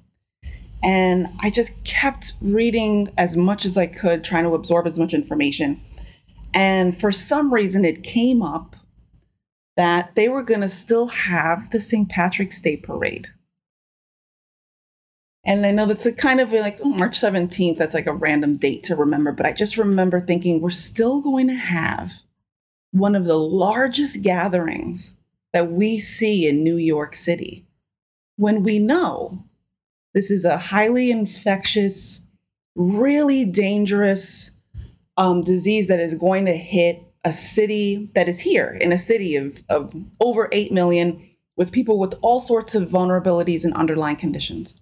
And 0.82 1.28
I 1.42 1.50
just 1.50 1.72
kept 1.84 2.34
reading 2.42 3.10
as 3.18 3.36
much 3.36 3.66
as 3.66 3.76
I 3.76 3.86
could, 3.86 4.24
trying 4.24 4.46
to 4.46 4.54
absorb 4.54 4.88
as 4.88 4.98
much 4.98 5.14
information. 5.14 5.82
And 6.54 7.00
for 7.00 7.12
some 7.12 7.54
reason 7.54 7.86
it 7.86 8.04
came 8.04 8.42
up 8.42 8.76
that 9.78 10.16
they 10.16 10.28
were 10.28 10.44
gonna 10.44 10.70
still 10.70 11.08
have 11.08 11.70
the 11.72 11.82
St. 11.82 12.10
Patrick's 12.10 12.60
Day 12.60 12.78
parade. 12.78 13.28
And 15.50 15.66
I 15.66 15.72
know 15.72 15.88
that's 15.88 16.06
a 16.06 16.12
kind 16.12 16.40
of 16.40 16.52
like 16.52 16.78
oh, 16.84 16.90
March 16.90 17.20
17th, 17.20 17.80
that's 17.80 17.96
like 17.96 18.06
a 18.06 18.14
random 18.14 18.56
date 18.56 18.84
to 18.84 18.96
remember, 18.96 19.32
but 19.32 19.48
I 19.48 19.52
just 19.52 19.78
remember 19.78 20.22
thinking 20.22 20.62
we're 20.62 20.70
still 20.70 21.22
going 21.22 21.48
to 21.48 21.56
have 21.56 22.14
one 22.92 23.16
of 23.16 23.26
the 23.26 23.40
largest 23.40 24.22
gatherings 24.22 25.16
that 25.52 25.72
we 25.72 25.98
see 25.98 26.48
in 26.48 26.64
New 26.64 26.78
York 26.78 27.16
City 27.16 27.66
when 28.36 28.62
we 28.62 28.78
know 28.78 29.44
this 30.14 30.30
is 30.30 30.46
a 30.46 30.60
highly 30.60 31.10
infectious, 31.10 32.22
really 32.76 33.44
dangerous 33.44 34.52
um, 35.18 35.42
disease 35.42 35.88
that 35.88 36.00
is 36.00 36.14
going 36.14 36.46
to 36.46 36.56
hit 36.56 37.02
a 37.26 37.34
city 37.34 38.12
that 38.14 38.30
is 38.30 38.40
here 38.40 38.78
in 38.80 38.92
a 38.92 39.00
city 39.00 39.36
of, 39.36 39.64
of 39.68 39.96
over 40.20 40.48
8 40.52 40.72
million 40.72 41.28
with 41.58 41.72
people 41.72 41.98
with 41.98 42.14
all 42.22 42.40
sorts 42.40 42.76
of 42.76 42.88
vulnerabilities 42.88 43.64
and 43.64 43.74
underlying 43.74 44.16
conditions. 44.16 44.76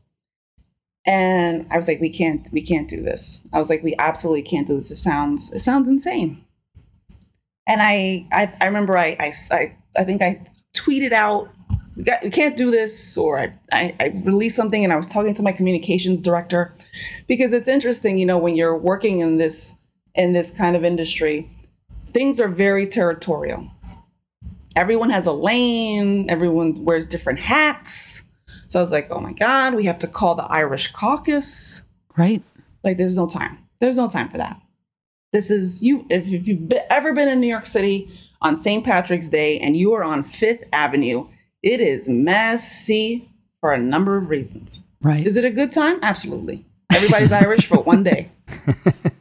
And 1.07 1.65
I 1.71 1.77
was 1.77 1.87
like, 1.87 2.01
we 2.01 2.09
can't, 2.09 2.45
we 2.51 2.61
can't 2.61 2.89
do 2.89 3.01
this. 3.01 3.41
I 3.53 3.59
was 3.59 3.69
like, 3.69 3.81
we 3.81 3.95
absolutely 3.97 4.41
can't 4.43 4.67
do 4.67 4.75
this. 4.75 4.91
It 4.91 4.97
sounds, 4.97 5.51
it 5.53 5.59
sounds 5.59 5.87
insane. 5.87 6.43
And 7.65 7.81
I, 7.81 8.27
I, 8.33 8.53
I 8.59 8.65
remember 8.65 8.97
I, 8.97 9.15
I, 9.19 9.33
I, 9.51 9.77
I 9.97 10.03
think 10.03 10.21
I 10.21 10.45
tweeted 10.75 11.13
out, 11.13 11.49
we, 11.95 12.03
got, 12.03 12.21
we 12.23 12.29
can't 12.29 12.57
do 12.57 12.71
this, 12.71 13.17
or 13.17 13.39
I, 13.39 13.53
I, 13.71 13.95
I 14.01 14.21
released 14.25 14.57
something, 14.57 14.83
and 14.83 14.91
I 14.91 14.97
was 14.97 15.07
talking 15.07 15.33
to 15.35 15.41
my 15.41 15.53
communications 15.53 16.21
director, 16.21 16.75
because 17.25 17.53
it's 17.53 17.69
interesting, 17.69 18.17
you 18.17 18.25
know, 18.25 18.37
when 18.37 18.55
you're 18.55 18.77
working 18.77 19.21
in 19.21 19.37
this, 19.37 19.73
in 20.15 20.33
this 20.33 20.51
kind 20.51 20.75
of 20.75 20.83
industry, 20.83 21.49
things 22.13 22.39
are 22.39 22.49
very 22.49 22.85
territorial. 22.85 23.65
Everyone 24.75 25.09
has 25.09 25.25
a 25.25 25.31
lane. 25.31 26.29
Everyone 26.29 26.75
wears 26.83 27.07
different 27.07 27.39
hats 27.39 28.23
so 28.67 28.79
I 28.79 28.81
was 28.81 28.91
like, 28.91 29.07
oh 29.11 29.19
my 29.19 29.33
God, 29.33 29.73
we 29.73 29.85
have 29.85 29.99
to 29.99 30.07
call 30.07 30.35
the 30.35 30.43
Irish 30.43 30.91
caucus. 30.91 31.83
Right. 32.17 32.43
Like, 32.83 32.97
there's 32.97 33.15
no 33.15 33.27
time. 33.27 33.57
There's 33.79 33.97
no 33.97 34.09
time 34.09 34.29
for 34.29 34.37
that. 34.37 34.61
This 35.33 35.49
is 35.51 35.81
you. 35.81 36.05
If, 36.09 36.27
if 36.27 36.47
you've 36.47 36.71
ever 36.89 37.13
been 37.13 37.27
in 37.27 37.39
New 37.39 37.47
York 37.47 37.67
City 37.67 38.09
on 38.41 38.59
St. 38.59 38.83
Patrick's 38.83 39.29
Day 39.29 39.59
and 39.59 39.75
you 39.75 39.93
are 39.93 40.03
on 40.03 40.23
Fifth 40.23 40.63
Avenue, 40.73 41.27
it 41.63 41.81
is 41.81 42.07
messy 42.07 43.29
for 43.59 43.73
a 43.73 43.77
number 43.77 44.17
of 44.17 44.29
reasons. 44.29 44.81
Right. 45.01 45.25
Is 45.25 45.35
it 45.35 45.45
a 45.45 45.49
good 45.49 45.71
time? 45.71 45.99
Absolutely. 46.01 46.65
Everybody's 46.93 47.31
Irish 47.31 47.67
for 47.67 47.77
one 47.79 48.03
day. 48.03 48.31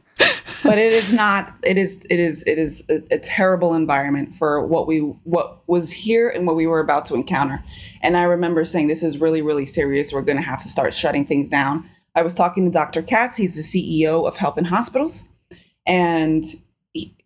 but 0.67 0.77
it 0.77 0.91
is 0.91 1.13
not 1.13 1.55
it 1.63 1.77
is 1.77 2.05
it 2.09 2.19
is 2.19 2.43
it 2.45 2.59
is 2.59 2.83
a, 2.89 3.01
a, 3.09 3.17
terrible 3.17 3.73
environment 3.73 4.35
for 4.35 4.65
what 4.67 4.85
we 4.85 4.99
what 5.23 5.63
was 5.67 5.89
here 5.89 6.29
and 6.29 6.45
what 6.45 6.57
we 6.57 6.67
were 6.67 6.81
about 6.81 7.05
to 7.05 7.15
encounter. 7.15 7.63
And 8.01 8.17
i 8.17 8.23
remember 8.23 8.65
saying 8.65 8.87
this 8.87 9.01
is 9.01 9.17
really 9.17 9.41
really 9.41 9.65
serious. 9.65 10.11
We're 10.11 10.21
going 10.21 10.37
to 10.37 10.43
have 10.43 10.61
to 10.63 10.69
start 10.69 10.93
shutting 10.93 11.25
things 11.25 11.47
down. 11.47 11.89
I 12.15 12.21
was 12.21 12.33
talking 12.33 12.65
to 12.65 12.71
dr 12.71 13.01
katz. 13.03 13.37
He's 13.37 13.55
the 13.55 13.61
ceo 13.61 14.27
of 14.27 14.35
health 14.35 14.57
and 14.57 14.67
hospitals. 14.67 15.23
And 15.85 16.45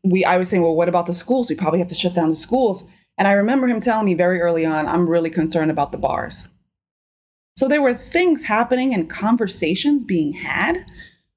we 0.04 0.24
i 0.24 0.38
was 0.38 0.50
saying 0.50 0.62
well 0.62 0.76
what 0.76 0.90
about 0.90 1.08
the 1.08 1.16
schools? 1.16 1.50
We 1.50 1.56
probably 1.56 1.80
have 1.80 1.90
to 1.90 1.96
shut 1.96 2.14
down 2.14 2.30
the 2.30 2.36
schools. 2.36 2.84
And 3.18 3.28
i 3.28 3.32
remember 3.32 3.68
him 3.68 3.82
telling 3.82 4.06
me 4.06 4.14
very 4.14 4.40
early 4.40 4.66
on 4.66 4.88
i'm 4.88 5.10
really 5.10 5.32
concerned 5.32 5.72
about 5.72 5.92
the 5.92 5.98
bars. 5.98 6.48
So 7.58 7.68
there 7.68 7.82
were 7.82 7.96
things 7.96 8.44
happening 8.44 8.94
and 8.94 9.10
conversations 9.10 10.06
being 10.06 10.32
had 10.32 10.86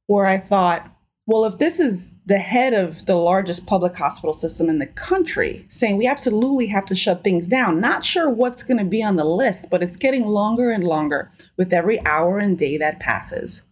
where 0.06 0.26
i 0.26 0.36
thought 0.36 0.93
well, 1.26 1.46
if 1.46 1.58
this 1.58 1.80
is 1.80 2.12
the 2.26 2.38
head 2.38 2.74
of 2.74 3.06
the 3.06 3.14
largest 3.14 3.64
public 3.64 3.94
hospital 3.94 4.34
system 4.34 4.68
in 4.68 4.78
the 4.78 4.86
country 4.86 5.64
saying 5.70 5.96
we 5.96 6.06
absolutely 6.06 6.66
have 6.66 6.84
to 6.86 6.94
shut 6.94 7.24
things 7.24 7.46
down, 7.46 7.80
not 7.80 8.04
sure 8.04 8.28
what's 8.28 8.62
going 8.62 8.76
to 8.76 8.84
be 8.84 9.02
on 9.02 9.16
the 9.16 9.24
list, 9.24 9.70
but 9.70 9.82
it's 9.82 9.96
getting 9.96 10.26
longer 10.26 10.70
and 10.70 10.84
longer 10.84 11.32
with 11.56 11.72
every 11.72 12.04
hour 12.04 12.38
and 12.38 12.58
day 12.58 12.76
that 12.76 13.00
passes. 13.00 13.62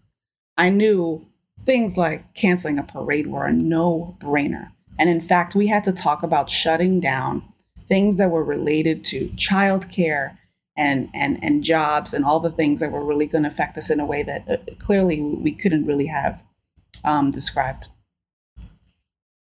I 0.56 0.70
knew 0.70 1.26
things 1.66 1.98
like 1.98 2.32
canceling 2.34 2.78
a 2.78 2.82
parade 2.82 3.26
were 3.26 3.46
a 3.46 3.52
no 3.52 4.16
brainer. 4.18 4.70
And 4.98 5.10
in 5.10 5.20
fact, 5.20 5.54
we 5.54 5.66
had 5.66 5.84
to 5.84 5.92
talk 5.92 6.22
about 6.22 6.48
shutting 6.48 7.00
down 7.00 7.42
things 7.86 8.16
that 8.16 8.30
were 8.30 8.44
related 8.44 9.04
to 9.06 9.28
childcare 9.36 10.38
and, 10.78 11.10
and, 11.12 11.38
and 11.42 11.62
jobs 11.62 12.14
and 12.14 12.24
all 12.24 12.40
the 12.40 12.50
things 12.50 12.80
that 12.80 12.92
were 12.92 13.04
really 13.04 13.26
going 13.26 13.44
to 13.44 13.50
affect 13.50 13.76
us 13.76 13.90
in 13.90 14.00
a 14.00 14.06
way 14.06 14.22
that 14.22 14.48
uh, 14.48 14.56
clearly 14.78 15.20
we 15.20 15.52
couldn't 15.52 15.84
really 15.84 16.06
have 16.06 16.42
um, 17.04 17.30
described. 17.30 17.88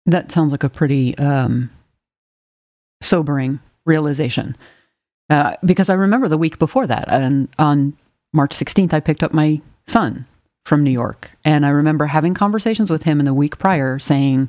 That 0.06 0.32
sounds 0.32 0.50
like 0.50 0.64
a 0.64 0.68
pretty 0.68 1.16
um, 1.18 1.70
sobering 3.00 3.60
realization. 3.84 4.56
Uh, 5.30 5.56
because 5.64 5.88
I 5.88 5.94
remember 5.94 6.28
the 6.28 6.38
week 6.38 6.58
before 6.58 6.86
that, 6.86 7.08
and 7.08 7.48
on 7.58 7.96
March 8.32 8.56
16th, 8.56 8.92
I 8.92 9.00
picked 9.00 9.22
up 9.22 9.32
my 9.32 9.60
son 9.86 10.26
from 10.64 10.84
New 10.84 10.90
York. 10.90 11.30
And 11.44 11.66
I 11.66 11.70
remember 11.70 12.06
having 12.06 12.34
conversations 12.34 12.90
with 12.90 13.04
him 13.04 13.18
in 13.18 13.26
the 13.26 13.34
week 13.34 13.58
prior 13.58 13.98
saying, 13.98 14.48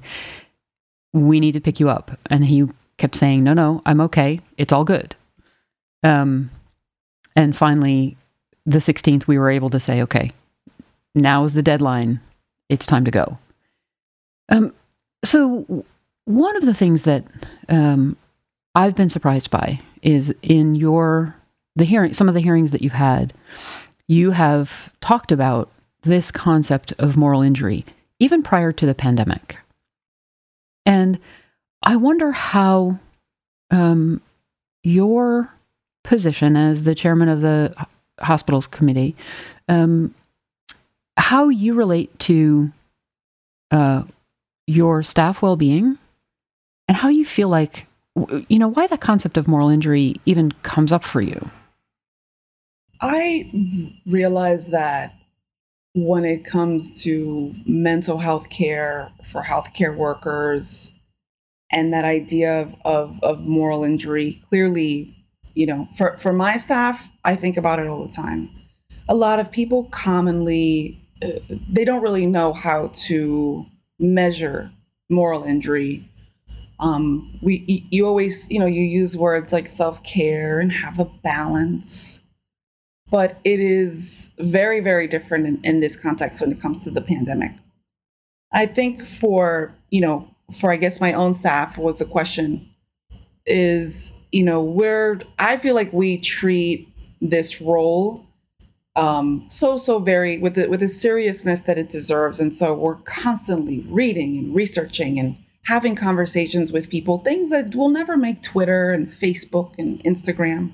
We 1.11 1.39
need 1.39 1.53
to 1.53 1.61
pick 1.61 1.79
you 1.79 1.89
up. 1.89 2.11
And 2.29 2.45
he 2.45 2.67
kept 2.97 3.15
saying, 3.15 3.43
No, 3.43 3.53
no, 3.53 3.81
I'm 3.85 4.01
okay. 4.01 4.39
It's 4.57 4.73
all 4.73 4.83
good. 4.83 5.15
Um, 6.03 6.51
and 7.35 7.55
finally, 7.55 8.17
the 8.65 8.79
16th, 8.79 9.27
we 9.27 9.37
were 9.37 9.49
able 9.49 9.69
to 9.71 9.79
say, 9.79 10.01
Okay, 10.01 10.31
now 11.15 11.43
is 11.43 11.53
the 11.53 11.63
deadline 11.63 12.19
it's 12.69 12.85
time 12.85 13.05
to 13.05 13.11
go. 13.11 13.37
Um, 14.49 14.73
so, 15.23 15.85
one 16.25 16.55
of 16.55 16.65
the 16.65 16.73
things 16.73 17.03
that 17.03 17.25
um, 17.69 18.17
I've 18.75 18.95
been 18.95 19.09
surprised 19.09 19.49
by 19.49 19.79
is 20.01 20.33
in 20.41 20.75
your 20.75 21.35
the 21.75 21.85
hearing, 21.85 22.13
some 22.13 22.27
of 22.27 22.35
the 22.35 22.41
hearings 22.41 22.71
that 22.71 22.81
you've 22.81 22.93
had, 22.93 23.33
you 24.07 24.31
have 24.31 24.91
talked 25.01 25.31
about 25.31 25.71
this 26.03 26.29
concept 26.31 26.93
of 26.99 27.17
moral 27.17 27.41
injury 27.41 27.85
even 28.19 28.43
prior 28.43 28.71
to 28.71 28.85
the 28.85 28.93
pandemic, 28.93 29.57
and 30.85 31.19
I 31.81 31.95
wonder 31.95 32.31
how 32.31 32.99
um, 33.71 34.21
your 34.83 35.49
position 36.03 36.55
as 36.55 36.83
the 36.83 36.95
chairman 36.95 37.29
of 37.29 37.41
the 37.41 37.73
hospitals 38.19 38.67
committee 38.67 39.15
um, 39.67 40.13
how 41.17 41.49
you 41.49 41.73
relate 41.73 42.17
to 42.19 42.71
uh, 43.71 44.03
your 44.67 45.03
staff 45.03 45.41
well 45.41 45.55
being 45.55 45.97
and 46.87 46.97
how 46.97 47.09
you 47.09 47.25
feel 47.25 47.49
like, 47.49 47.87
you 48.47 48.59
know, 48.59 48.67
why 48.67 48.87
that 48.87 49.01
concept 49.01 49.37
of 49.37 49.47
moral 49.47 49.69
injury 49.69 50.15
even 50.25 50.51
comes 50.63 50.91
up 50.91 51.03
for 51.03 51.21
you. 51.21 51.49
I 53.01 53.51
realize 54.05 54.67
that 54.67 55.13
when 55.95 56.25
it 56.25 56.45
comes 56.45 57.03
to 57.03 57.53
mental 57.65 58.17
health 58.17 58.49
care 58.49 59.11
for 59.23 59.43
healthcare 59.43 59.95
workers 59.95 60.91
and 61.71 61.93
that 61.93 62.05
idea 62.05 62.61
of, 62.61 62.75
of, 62.85 63.19
of 63.23 63.41
moral 63.41 63.83
injury, 63.83 64.41
clearly, 64.49 65.15
you 65.53 65.65
know, 65.65 65.87
for, 65.95 66.17
for 66.17 66.33
my 66.33 66.57
staff, 66.57 67.09
I 67.23 67.35
think 67.35 67.57
about 67.57 67.79
it 67.79 67.87
all 67.87 68.05
the 68.05 68.11
time. 68.11 68.49
A 69.09 69.15
lot 69.15 69.39
of 69.39 69.51
people 69.51 69.85
commonly 69.85 71.02
they 71.69 71.85
don't 71.85 72.01
really 72.01 72.25
know 72.25 72.53
how 72.53 72.87
to 73.07 73.65
measure 73.99 74.71
moral 75.09 75.43
injury. 75.43 76.09
Um, 76.79 77.39
we 77.41 77.87
you 77.91 78.05
always 78.05 78.49
you 78.49 78.59
know 78.59 78.65
you 78.65 78.83
use 78.83 79.15
words 79.15 79.53
like 79.53 79.69
self 79.69 80.03
care 80.03 80.59
and 80.59 80.71
have 80.71 80.99
a 80.99 81.05
balance, 81.05 82.21
but 83.09 83.39
it 83.43 83.59
is 83.59 84.31
very 84.39 84.79
very 84.79 85.07
different 85.07 85.45
in, 85.45 85.59
in 85.63 85.79
this 85.79 85.95
context 85.95 86.41
when 86.41 86.51
it 86.51 86.61
comes 86.61 86.83
to 86.83 86.91
the 86.91 87.01
pandemic. 87.01 87.51
I 88.51 88.65
think 88.65 89.05
for 89.05 89.73
you 89.91 90.01
know 90.01 90.27
for 90.59 90.71
I 90.71 90.77
guess 90.77 90.99
my 90.99 91.13
own 91.13 91.33
staff 91.33 91.77
was 91.77 91.99
the 91.99 92.05
question 92.05 92.69
is 93.45 94.11
you 94.31 94.43
know 94.43 94.61
where 94.61 95.21
I 95.39 95.57
feel 95.57 95.75
like 95.75 95.93
we 95.93 96.17
treat 96.17 96.87
this 97.21 97.61
role 97.61 98.25
um, 98.95 99.45
so 99.47 99.77
so 99.77 99.99
very 99.99 100.37
with 100.37 100.55
the 100.55 100.67
with 100.67 100.81
the 100.81 100.89
seriousness 100.89 101.61
that 101.61 101.77
it 101.77 101.89
deserves. 101.89 102.39
And 102.39 102.53
so 102.53 102.73
we're 102.73 102.95
constantly 102.95 103.79
reading 103.89 104.37
and 104.37 104.55
researching 104.55 105.19
and 105.19 105.35
having 105.63 105.95
conversations 105.95 106.71
with 106.71 106.89
people, 106.89 107.19
things 107.19 107.49
that 107.49 107.73
will 107.73 107.89
never 107.89 108.17
make 108.17 108.43
Twitter 108.43 108.91
and 108.91 109.07
Facebook 109.07 109.79
and 109.79 110.03
Instagram, 110.03 110.73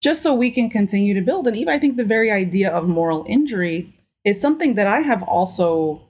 just 0.00 0.22
so 0.22 0.34
we 0.34 0.50
can 0.50 0.68
continue 0.68 1.14
to 1.14 1.22
build. 1.22 1.46
And 1.46 1.56
even 1.56 1.74
I 1.74 1.78
think 1.78 1.96
the 1.96 2.04
very 2.04 2.30
idea 2.30 2.70
of 2.70 2.86
moral 2.86 3.24
injury 3.28 3.92
is 4.24 4.40
something 4.40 4.74
that 4.74 4.86
I 4.86 5.00
have 5.00 5.22
also 5.22 6.02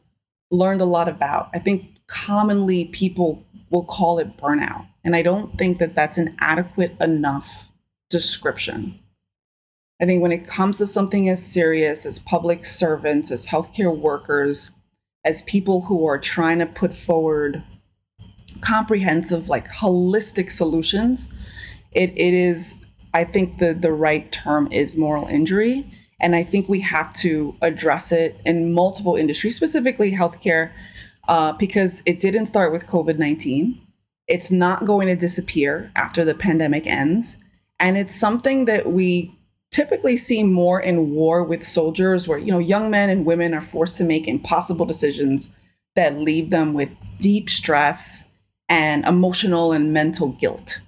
learned 0.51 0.81
a 0.81 0.87
lot 0.87 1.09
about. 1.09 1.49
I 1.55 1.61
think 1.61 1.97
commonly 2.09 2.87
people 2.87 3.45
will 3.71 3.85
call 3.85 4.19
it 4.19 4.37
burnout. 4.37 4.87
And 5.05 5.15
I 5.17 5.23
don't 5.23 5.57
think 5.57 5.79
that 5.79 5.95
that's 5.95 6.19
an 6.19 6.35
adequate 6.41 6.97
enough 7.01 7.69
description. 8.11 8.99
I 10.01 10.07
think 10.07 10.23
when 10.23 10.33
it 10.33 10.47
comes 10.47 10.79
to 10.79 10.87
something 10.87 11.29
as 11.29 11.45
serious 11.45 12.07
as 12.07 12.19
public 12.19 12.65
servants, 12.65 13.31
as 13.31 13.45
healthcare 13.45 13.97
workers, 13.97 14.71
as 15.25 15.43
people 15.43 15.83
who 15.83 16.07
are 16.07 16.19
trying 16.19 16.59
to 16.61 16.67
put 16.67 16.95
forward 16.95 17.63
comprehensive, 18.63 19.51
like 19.51 19.69
holistic 19.69 20.51
solutions, 20.51 21.29
it, 21.93 22.11
it 22.17 22.33
is, 22.33 22.75
I 23.13 23.25
think 23.25 23.59
the, 23.59 23.75
the 23.75 23.93
right 23.93 24.31
term 24.33 24.73
is 24.73 24.97
moral 24.97 25.27
injury. 25.27 25.91
And 26.21 26.35
I 26.35 26.45
think 26.45 26.69
we 26.69 26.81
have 26.81 27.13
to 27.15 27.55
address 27.61 28.13
it 28.13 28.41
in 28.47 28.73
multiple 28.73 29.17
industries, 29.17 29.57
specifically 29.57 30.13
healthcare, 30.13 30.73
uh, 31.29 31.53
because 31.53 32.03
it 32.07 32.21
didn't 32.21 32.47
start 32.47 32.73
with 32.73 32.87
COVID 32.87 33.19
19. 33.19 33.81
It's 34.29 34.51
not 34.51 34.87
going 34.87 35.09
to 35.09 35.17
disappear 35.17 35.91
after 35.97 36.25
the 36.25 36.35
pandemic 36.35 36.87
ends. 36.87 37.37
And 37.81 37.99
it's 37.99 38.15
something 38.15 38.67
that 38.67 38.93
we 38.93 39.35
typically 39.71 40.17
see 40.17 40.43
more 40.43 40.81
in 40.81 41.11
war 41.11 41.45
with 41.45 41.67
soldiers 41.67 42.27
where 42.27 42.39
you 42.39 42.51
know 42.53 42.59
young 42.59 42.91
men 42.91 43.09
and 43.09 43.25
women 43.25 43.55
are 43.55 43.61
forced 43.61 43.97
to 43.97 44.05
make 44.05 44.27
impossible 44.27 44.87
decisions 44.87 45.49
that 45.97 46.19
leave 46.19 46.51
them 46.51 46.73
with 46.73 46.91
deep 47.21 47.49
stress 47.51 48.25
and 48.69 49.05
emotional 49.05 49.73
and 49.73 49.93
mental 49.93 50.29
guilt. 50.29 50.81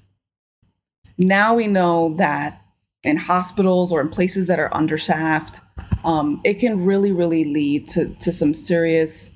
Now 1.19 1.55
we 1.55 1.67
know 1.67 2.15
that 2.17 2.63
in 3.05 3.17
hospitals 3.17 3.93
or 3.93 4.01
in 4.01 4.09
places 4.09 4.47
that 4.47 4.61
are 4.61 4.75
understaffed 4.75 5.61
um, 6.05 6.41
it 6.45 6.55
can 6.55 6.85
really 6.85 7.13
really 7.13 7.45
lead 7.45 7.89
to, 7.89 8.09
to 8.21 8.33
some 8.33 8.55
serious 8.55 9.31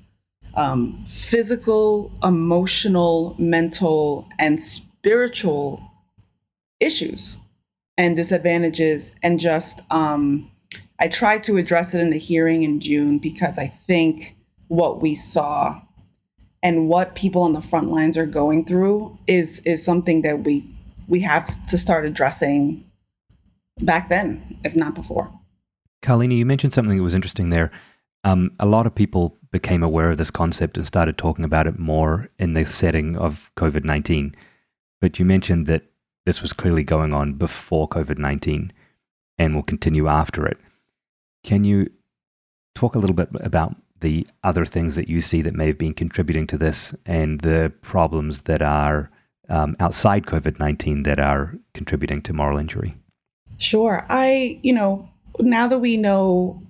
um, 0.55 1.03
physical 1.07 2.11
emotional 2.23 3.35
mental 3.37 4.27
and 4.39 4.61
spiritual 4.61 5.81
issues 6.79 7.37
and 7.97 8.15
disadvantages 8.15 9.11
and 9.23 9.39
just 9.39 9.81
um, 9.91 10.49
i 10.99 11.07
tried 11.07 11.43
to 11.43 11.57
address 11.57 11.93
it 11.93 11.99
in 11.99 12.09
the 12.09 12.19
hearing 12.19 12.63
in 12.63 12.79
june 12.79 13.17
because 13.17 13.57
i 13.57 13.67
think 13.67 14.35
what 14.67 15.01
we 15.01 15.15
saw 15.15 15.79
and 16.63 16.89
what 16.89 17.15
people 17.15 17.43
on 17.43 17.53
the 17.53 17.61
front 17.61 17.91
lines 17.91 18.17
are 18.17 18.25
going 18.25 18.65
through 18.65 19.17
is 19.27 19.59
is 19.59 19.83
something 19.83 20.21
that 20.23 20.43
we 20.43 20.65
we 21.07 21.19
have 21.21 21.65
to 21.67 21.77
start 21.77 22.05
addressing 22.05 22.83
back 23.81 24.09
then 24.09 24.59
if 24.63 24.75
not 24.75 24.95
before. 24.95 25.31
Carlina 26.01 26.35
you 26.35 26.45
mentioned 26.45 26.73
something 26.73 26.97
that 26.97 27.03
was 27.03 27.15
interesting 27.15 27.49
there. 27.49 27.71
Um, 28.23 28.51
a 28.59 28.65
lot 28.65 28.85
of 28.85 28.93
people 28.93 29.37
became 29.51 29.83
aware 29.83 30.11
of 30.11 30.17
this 30.17 30.31
concept 30.31 30.77
and 30.77 30.85
started 30.85 31.17
talking 31.17 31.45
about 31.45 31.67
it 31.67 31.79
more 31.79 32.29
in 32.37 32.53
the 32.53 32.65
setting 32.65 33.15
of 33.15 33.49
covid-19 33.55 34.33
but 34.99 35.17
you 35.17 35.23
mentioned 35.23 35.67
that 35.67 35.83
this 36.27 36.41
was 36.41 36.51
clearly 36.51 36.83
going 36.83 37.13
on 37.13 37.31
before 37.35 37.87
COVID 37.87 38.17
19 38.17 38.73
and 39.37 39.55
will 39.55 39.63
continue 39.63 40.09
after 40.09 40.45
it. 40.45 40.57
Can 41.45 41.63
you 41.63 41.89
talk 42.75 42.95
a 42.95 42.99
little 42.99 43.15
bit 43.15 43.29
about 43.39 43.77
the 44.01 44.27
other 44.43 44.65
things 44.65 44.95
that 44.97 45.07
you 45.07 45.21
see 45.21 45.41
that 45.41 45.55
may 45.55 45.67
have 45.67 45.77
been 45.77 45.93
contributing 45.93 46.45
to 46.47 46.57
this 46.57 46.93
and 47.05 47.39
the 47.39 47.71
problems 47.81 48.41
that 48.41 48.61
are 48.61 49.09
um, 49.47 49.77
outside 49.79 50.25
COVID 50.25 50.59
19 50.59 51.03
that 51.03 51.17
are 51.17 51.55
contributing 51.73 52.21
to 52.23 52.33
moral 52.33 52.57
injury? 52.57 52.93
Sure. 53.57 54.05
I, 54.09 54.59
you 54.63 54.73
know, 54.73 55.09
now 55.39 55.65
that 55.69 55.79
we 55.79 55.95
know, 55.95 56.61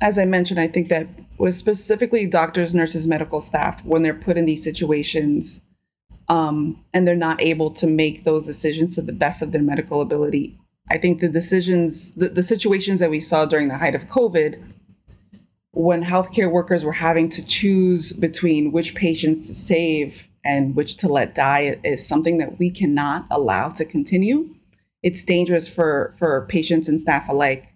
as 0.00 0.16
I 0.16 0.26
mentioned, 0.26 0.60
I 0.60 0.68
think 0.68 0.90
that 0.90 1.08
with 1.38 1.56
specifically 1.56 2.24
doctors, 2.26 2.72
nurses, 2.72 3.08
medical 3.08 3.40
staff, 3.40 3.84
when 3.84 4.02
they're 4.02 4.14
put 4.14 4.38
in 4.38 4.46
these 4.46 4.62
situations 4.62 5.60
um, 6.32 6.82
and 6.94 7.06
they're 7.06 7.14
not 7.14 7.42
able 7.42 7.70
to 7.70 7.86
make 7.86 8.24
those 8.24 8.46
decisions 8.46 8.94
to 8.94 9.02
the 9.02 9.12
best 9.12 9.42
of 9.42 9.52
their 9.52 9.60
medical 9.60 10.00
ability, 10.00 10.58
I 10.88 10.96
think 10.96 11.20
the 11.20 11.28
decisions, 11.28 12.10
the, 12.12 12.30
the 12.30 12.42
situations 12.42 13.00
that 13.00 13.10
we 13.10 13.20
saw 13.20 13.44
during 13.44 13.68
the 13.68 13.76
height 13.76 13.94
of 13.94 14.08
COVID, 14.08 14.58
when 15.72 16.02
healthcare 16.02 16.50
workers 16.50 16.86
were 16.86 16.92
having 16.92 17.28
to 17.28 17.44
choose 17.44 18.14
between 18.14 18.72
which 18.72 18.94
patients 18.94 19.46
to 19.46 19.54
save 19.54 20.30
and 20.42 20.74
which 20.74 20.96
to 20.98 21.08
let 21.08 21.34
die 21.34 21.78
is 21.84 22.06
something 22.06 22.38
that 22.38 22.58
we 22.58 22.70
cannot 22.70 23.26
allow 23.30 23.68
to 23.68 23.84
continue. 23.84 24.54
It's 25.02 25.24
dangerous 25.24 25.68
for 25.68 26.14
for 26.18 26.46
patients 26.48 26.88
and 26.88 26.98
staff 26.98 27.28
alike. 27.28 27.74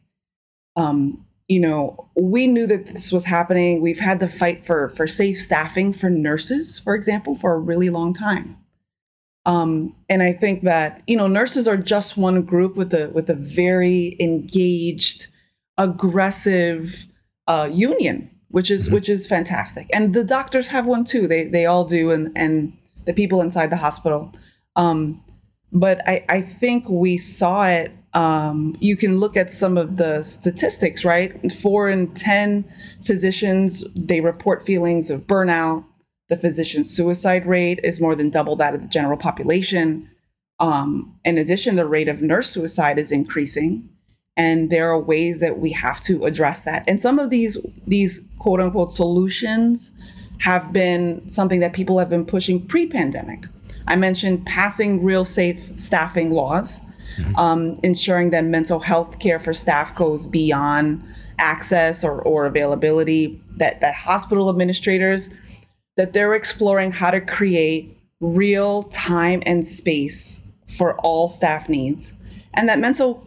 Um, 0.76 1.25
you 1.48 1.60
know, 1.60 2.08
we 2.16 2.46
knew 2.46 2.66
that 2.66 2.86
this 2.86 3.12
was 3.12 3.24
happening. 3.24 3.80
We've 3.80 3.98
had 3.98 4.20
the 4.20 4.28
fight 4.28 4.66
for 4.66 4.88
for 4.90 5.06
safe 5.06 5.40
staffing 5.40 5.92
for 5.92 6.10
nurses, 6.10 6.78
for 6.78 6.94
example, 6.94 7.36
for 7.36 7.54
a 7.54 7.58
really 7.58 7.90
long 7.90 8.12
time. 8.12 8.56
Um, 9.46 9.94
and 10.08 10.24
I 10.24 10.32
think 10.32 10.64
that 10.64 11.02
you 11.06 11.16
know 11.16 11.28
nurses 11.28 11.68
are 11.68 11.76
just 11.76 12.16
one 12.16 12.42
group 12.42 12.74
with 12.76 12.92
a 12.92 13.08
with 13.10 13.30
a 13.30 13.34
very 13.34 14.16
engaged, 14.18 15.28
aggressive 15.78 17.06
uh, 17.46 17.70
union, 17.72 18.28
which 18.48 18.70
is 18.70 18.86
mm-hmm. 18.86 18.94
which 18.94 19.08
is 19.08 19.28
fantastic. 19.28 19.88
And 19.92 20.14
the 20.14 20.24
doctors 20.24 20.66
have 20.68 20.84
one 20.84 21.04
too. 21.04 21.28
They 21.28 21.44
they 21.44 21.64
all 21.64 21.84
do, 21.84 22.10
and 22.10 22.32
and 22.34 22.76
the 23.04 23.12
people 23.12 23.40
inside 23.40 23.70
the 23.70 23.76
hospital. 23.76 24.32
Um, 24.74 25.22
but 25.72 26.06
I 26.08 26.24
I 26.28 26.42
think 26.42 26.88
we 26.88 27.16
saw 27.16 27.68
it. 27.68 27.92
Um, 28.14 28.76
you 28.80 28.96
can 28.96 29.20
look 29.20 29.36
at 29.36 29.52
some 29.52 29.76
of 29.76 29.96
the 29.96 30.22
statistics, 30.22 31.04
right? 31.04 31.52
Four 31.52 31.90
in 31.90 32.12
ten 32.14 32.64
physicians 33.04 33.84
they 33.94 34.20
report 34.20 34.64
feelings 34.64 35.10
of 35.10 35.26
burnout. 35.26 35.84
The 36.28 36.36
physician 36.36 36.82
suicide 36.82 37.46
rate 37.46 37.80
is 37.84 38.00
more 38.00 38.14
than 38.14 38.30
double 38.30 38.56
that 38.56 38.74
of 38.74 38.82
the 38.82 38.88
general 38.88 39.18
population. 39.18 40.08
Um, 40.58 41.14
in 41.24 41.36
addition, 41.36 41.76
the 41.76 41.86
rate 41.86 42.08
of 42.08 42.22
nurse 42.22 42.48
suicide 42.48 42.98
is 42.98 43.12
increasing 43.12 43.88
and 44.36 44.70
there 44.70 44.90
are 44.90 45.00
ways 45.00 45.38
that 45.38 45.58
we 45.58 45.70
have 45.70 46.00
to 46.02 46.24
address 46.24 46.62
that 46.62 46.84
and 46.86 47.00
some 47.00 47.18
of 47.18 47.30
these 47.30 47.56
these 47.86 48.20
quote 48.38 48.60
unquote 48.60 48.92
solutions 48.92 49.92
have 50.38 50.72
been 50.72 51.26
something 51.28 51.60
that 51.60 51.72
people 51.72 51.98
have 51.98 52.10
been 52.10 52.24
pushing 52.24 52.64
pre-pandemic 52.66 53.44
i 53.88 53.96
mentioned 53.96 54.44
passing 54.46 55.02
real 55.02 55.24
safe 55.24 55.70
staffing 55.76 56.30
laws 56.30 56.80
mm-hmm. 57.18 57.36
um, 57.36 57.78
ensuring 57.82 58.30
that 58.30 58.44
mental 58.44 58.80
health 58.80 59.18
care 59.18 59.38
for 59.38 59.54
staff 59.54 59.94
goes 59.94 60.26
beyond 60.26 61.02
access 61.38 62.02
or, 62.02 62.22
or 62.22 62.46
availability 62.46 63.40
that 63.56 63.80
that 63.80 63.94
hospital 63.94 64.48
administrators 64.48 65.28
that 65.96 66.12
they're 66.12 66.34
exploring 66.34 66.90
how 66.90 67.10
to 67.10 67.20
create 67.20 67.98
real 68.20 68.84
time 68.84 69.42
and 69.44 69.66
space 69.66 70.40
for 70.66 70.94
all 71.00 71.28
staff 71.28 71.68
needs 71.68 72.14
and 72.54 72.68
that 72.68 72.78
mental 72.78 73.26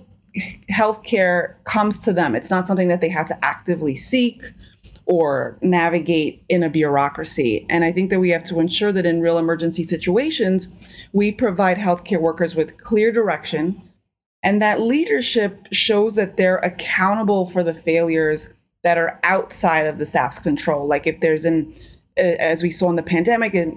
health 0.70 1.04
care 1.04 1.58
comes 1.64 1.98
to 2.00 2.14
them. 2.14 2.36
It's 2.36 2.50
not 2.50 2.68
something 2.68 2.88
that 2.88 3.02
they 3.02 3.10
have 3.10 3.28
to 3.28 3.46
actively 3.46 3.96
seek 3.96 4.44
or 5.06 5.58
navigate 5.62 6.44
in 6.50 6.62
a 6.62 6.70
bureaucracy. 6.70 7.66
And 7.70 7.84
I 7.84 7.92
think 7.92 8.12
that 8.12 8.20
we 8.20 8.30
have 8.30 8.44
to 8.46 8.60
ensure 8.60 8.92
that 8.92 9.06
in 9.06 9.22
real 9.22 9.40
emergency 9.40 9.84
situations, 9.84 10.68
we 11.14 11.32
provide 11.32 11.78
healthcare 11.78 12.22
workers 12.22 12.54
with 12.54 12.78
clear 12.78 13.12
direction 13.12 13.82
and 14.44 14.62
that 14.62 14.82
leadership 14.82 15.68
shows 15.72 16.16
that 16.16 16.38
they're 16.38 16.58
accountable 16.58 17.46
for 17.46 17.64
the 17.64 17.74
failures 17.74 18.50
that 18.84 18.98
are 18.98 19.20
outside 19.24 19.86
of 19.86 19.98
the 19.98 20.06
staff's 20.06 20.40
control. 20.40 20.88
Like 20.88 21.06
if 21.06 21.20
there's 21.20 21.46
an 21.46 21.74
as 22.18 22.62
we 22.62 22.70
saw 22.70 22.90
in 22.90 22.98
the 22.98 23.04
pandemic, 23.04 23.54
an 23.54 23.74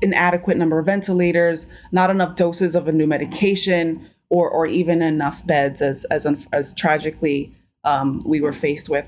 inadequate 0.00 0.56
number 0.56 0.78
of 0.78 0.86
ventilators, 0.86 1.66
not 1.92 2.08
enough 2.08 2.36
doses 2.36 2.74
of 2.74 2.88
a 2.88 2.92
new 2.92 3.06
medication, 3.06 4.08
or 4.30 4.48
or 4.50 4.66
even 4.66 5.02
enough 5.02 5.46
beds 5.46 5.82
as 5.82 6.04
as 6.04 6.26
as 6.52 6.72
tragically 6.74 7.54
um, 7.84 8.20
we 8.24 8.40
were 8.40 8.52
faced 8.52 8.88
with. 8.88 9.06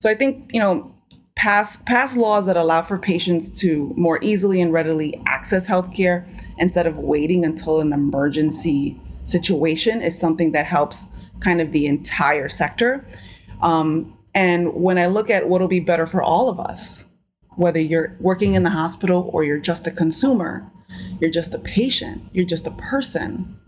So 0.00 0.08
I 0.10 0.14
think 0.14 0.50
you 0.52 0.60
know 0.60 0.92
pass 1.34 1.76
pass 1.86 2.16
laws 2.16 2.46
that 2.46 2.56
allow 2.56 2.82
for 2.82 2.98
patients 2.98 3.50
to 3.60 3.92
more 3.96 4.18
easily 4.22 4.60
and 4.60 4.72
readily 4.72 5.20
access 5.26 5.66
healthcare 5.66 6.26
instead 6.58 6.86
of 6.86 6.96
waiting 6.98 7.44
until 7.44 7.80
an 7.80 7.92
emergency 7.92 8.98
situation 9.24 10.02
is 10.02 10.18
something 10.18 10.52
that 10.52 10.66
helps 10.66 11.06
kind 11.40 11.60
of 11.60 11.72
the 11.72 11.86
entire 11.86 12.48
sector. 12.48 13.06
Um, 13.60 14.16
and 14.34 14.72
when 14.74 14.98
I 14.98 15.06
look 15.06 15.30
at 15.30 15.48
what'll 15.48 15.68
be 15.68 15.80
better 15.80 16.06
for 16.06 16.22
all 16.22 16.48
of 16.48 16.58
us, 16.58 17.04
whether 17.56 17.80
you're 17.80 18.16
working 18.20 18.54
in 18.54 18.62
the 18.62 18.70
hospital 18.70 19.30
or 19.32 19.44
you're 19.44 19.58
just 19.58 19.86
a 19.86 19.90
consumer, 19.90 20.70
you're 21.20 21.30
just 21.30 21.54
a 21.54 21.58
patient, 21.58 22.22
you're 22.32 22.46
just 22.46 22.66
a 22.66 22.72
person, 22.72 23.58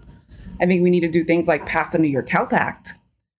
I 0.60 0.66
think 0.66 0.82
we 0.82 0.90
need 0.90 1.00
to 1.00 1.10
do 1.10 1.24
things 1.24 1.48
like 1.48 1.66
pass 1.66 1.90
the 1.90 1.98
New 1.98 2.08
York 2.08 2.28
Health 2.28 2.52
Act. 2.52 2.94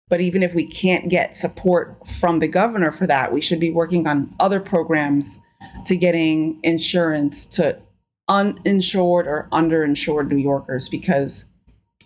But 0.08 0.20
even 0.20 0.42
if 0.42 0.54
we 0.54 0.66
can't 0.66 1.08
get 1.08 1.36
support 1.36 1.96
from 2.06 2.38
the 2.38 2.48
governor 2.48 2.92
for 2.92 3.06
that, 3.06 3.32
we 3.32 3.40
should 3.40 3.60
be 3.60 3.70
working 3.70 4.06
on 4.06 4.34
other 4.38 4.60
programs 4.60 5.38
to 5.86 5.96
getting 5.96 6.60
insurance 6.62 7.46
to 7.46 7.78
uninsured 8.28 9.26
or 9.26 9.48
underinsured 9.52 10.30
New 10.30 10.36
Yorkers 10.36 10.88
because 10.88 11.44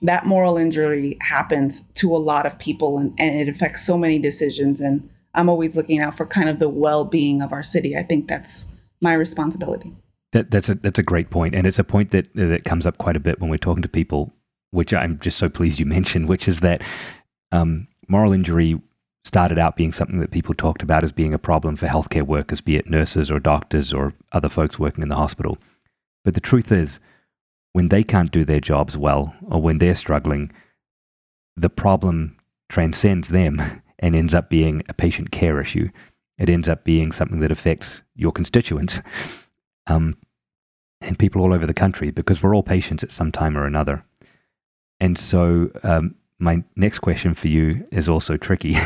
that 0.02 0.26
moral 0.26 0.56
injury 0.56 1.16
happens 1.20 1.82
to 1.94 2.14
a 2.14 2.18
lot 2.18 2.46
of 2.46 2.58
people 2.58 2.98
and, 2.98 3.14
and 3.18 3.36
it 3.36 3.48
affects 3.48 3.84
so 3.84 3.98
many 3.98 4.18
decisions. 4.18 4.80
And 4.80 5.08
I'm 5.34 5.48
always 5.48 5.76
looking 5.76 6.00
out 6.00 6.16
for 6.16 6.26
kind 6.26 6.48
of 6.48 6.58
the 6.58 6.68
well 6.68 7.04
being 7.04 7.42
of 7.42 7.52
our 7.52 7.62
city. 7.62 7.96
I 7.96 8.02
think 8.02 8.28
that's 8.28 8.66
my 9.00 9.12
responsibility. 9.12 9.92
That, 10.32 10.50
that's 10.50 10.68
a 10.68 10.74
that's 10.74 10.98
a 10.98 11.02
great 11.02 11.30
point, 11.30 11.54
and 11.54 11.66
it's 11.66 11.78
a 11.78 11.84
point 11.84 12.10
that 12.10 12.34
that 12.34 12.64
comes 12.64 12.84
up 12.84 12.98
quite 12.98 13.16
a 13.16 13.20
bit 13.20 13.40
when 13.40 13.48
we're 13.48 13.56
talking 13.56 13.82
to 13.82 13.88
people 13.88 14.30
which 14.70 14.92
I'm 14.92 15.18
just 15.18 15.38
so 15.38 15.48
pleased 15.48 15.78
you 15.78 15.86
mentioned, 15.98 16.28
which 16.28 16.48
is 16.48 16.60
that 16.60 16.82
um, 17.52 17.88
moral 18.08 18.32
injury 18.32 18.80
started 19.24 19.58
out 19.58 19.76
being 19.76 19.92
something 19.92 20.20
that 20.20 20.30
people 20.30 20.54
talked 20.54 20.82
about 20.82 21.04
as 21.04 21.12
being 21.12 21.34
a 21.34 21.38
problem 21.38 21.76
for 21.76 21.86
healthcare 21.86 22.22
workers, 22.22 22.60
be 22.60 22.76
it 22.76 22.88
nurses 22.88 23.30
or 23.30 23.38
doctors 23.38 23.92
or 23.92 24.14
other 24.32 24.48
folks 24.48 24.78
working 24.78 25.02
in 25.02 25.08
the 25.08 25.16
hospital. 25.16 25.58
But 26.24 26.34
the 26.34 26.40
truth 26.40 26.72
is, 26.72 27.00
when 27.72 27.88
they 27.88 28.02
can't 28.02 28.32
do 28.32 28.44
their 28.44 28.60
jobs 28.60 28.96
well 28.96 29.34
or 29.48 29.60
when 29.60 29.78
they're 29.78 29.94
struggling, 29.94 30.52
the 31.56 31.70
problem 31.70 32.36
transcends 32.68 33.28
them 33.28 33.82
and 33.98 34.14
ends 34.14 34.34
up 34.34 34.48
being 34.48 34.82
a 34.88 34.94
patient 34.94 35.30
care 35.30 35.60
issue. 35.60 35.88
It 36.38 36.48
ends 36.48 36.68
up 36.68 36.84
being 36.84 37.10
something 37.12 37.40
that 37.40 37.50
affects 37.50 38.02
your 38.14 38.32
constituents 38.32 39.00
um, 39.86 40.16
and 41.00 41.18
people 41.18 41.42
all 41.42 41.52
over 41.52 41.66
the 41.66 41.74
country 41.74 42.10
because 42.10 42.42
we're 42.42 42.54
all 42.54 42.62
patients 42.62 43.02
at 43.02 43.12
some 43.12 43.32
time 43.32 43.56
or 43.56 43.66
another. 43.66 44.04
And 45.00 45.18
so, 45.18 45.70
um, 45.82 46.16
my 46.38 46.62
next 46.76 47.00
question 47.00 47.34
for 47.34 47.48
you 47.48 47.86
is 47.90 48.08
also 48.08 48.36
tricky. 48.36 48.76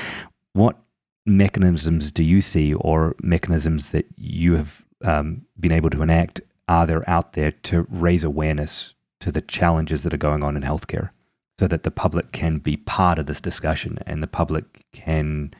what 0.52 0.76
mechanisms 1.24 2.10
do 2.10 2.22
you 2.22 2.40
see, 2.40 2.74
or 2.74 3.16
mechanisms 3.20 3.90
that 3.90 4.06
you 4.16 4.54
have 4.54 4.84
um, 5.04 5.42
been 5.58 5.72
able 5.72 5.90
to 5.90 6.02
enact, 6.02 6.40
are 6.68 6.86
there 6.86 7.08
out 7.08 7.34
there 7.34 7.52
to 7.52 7.86
raise 7.88 8.24
awareness 8.24 8.94
to 9.20 9.32
the 9.32 9.40
challenges 9.40 10.02
that 10.02 10.14
are 10.14 10.18
going 10.18 10.42
on 10.42 10.56
in 10.56 10.62
healthcare 10.62 11.10
so 11.58 11.66
that 11.66 11.84
the 11.84 11.90
public 11.90 12.32
can 12.32 12.58
be 12.58 12.76
part 12.76 13.18
of 13.18 13.26
this 13.26 13.40
discussion 13.40 13.98
and 14.06 14.22
the 14.22 14.26
public 14.26 14.64
can 14.92 15.52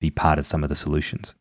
be 0.00 0.10
part 0.10 0.38
of 0.38 0.46
some 0.46 0.62
of 0.62 0.68
the 0.68 0.76
solutions? 0.76 1.34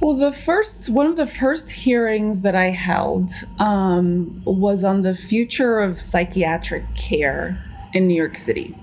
Well, 0.00 0.16
the 0.16 0.30
first 0.30 0.88
one 0.88 1.06
of 1.06 1.16
the 1.16 1.26
first 1.26 1.70
hearings 1.70 2.42
that 2.42 2.54
I 2.54 2.66
held 2.66 3.30
um, 3.58 4.42
was 4.44 4.84
on 4.84 5.02
the 5.02 5.14
future 5.14 5.80
of 5.80 6.00
psychiatric 6.00 6.84
care 6.94 7.62
in 7.94 8.06
New 8.06 8.14
York 8.14 8.36
City. 8.36 8.76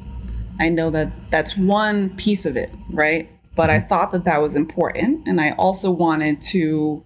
I 0.59 0.69
know 0.69 0.89
that 0.89 1.11
that's 1.31 1.55
one 1.55 2.15
piece 2.17 2.45
of 2.45 2.57
it, 2.57 2.69
right? 2.89 3.29
But 3.55 3.69
I 3.69 3.79
mm-hmm. 3.79 3.87
thought 3.87 4.11
that 4.11 4.25
that 4.25 4.41
was 4.41 4.55
important, 4.55 5.25
and 5.27 5.39
I 5.39 5.51
also 5.51 5.89
wanted 5.89 6.41
to. 6.43 7.03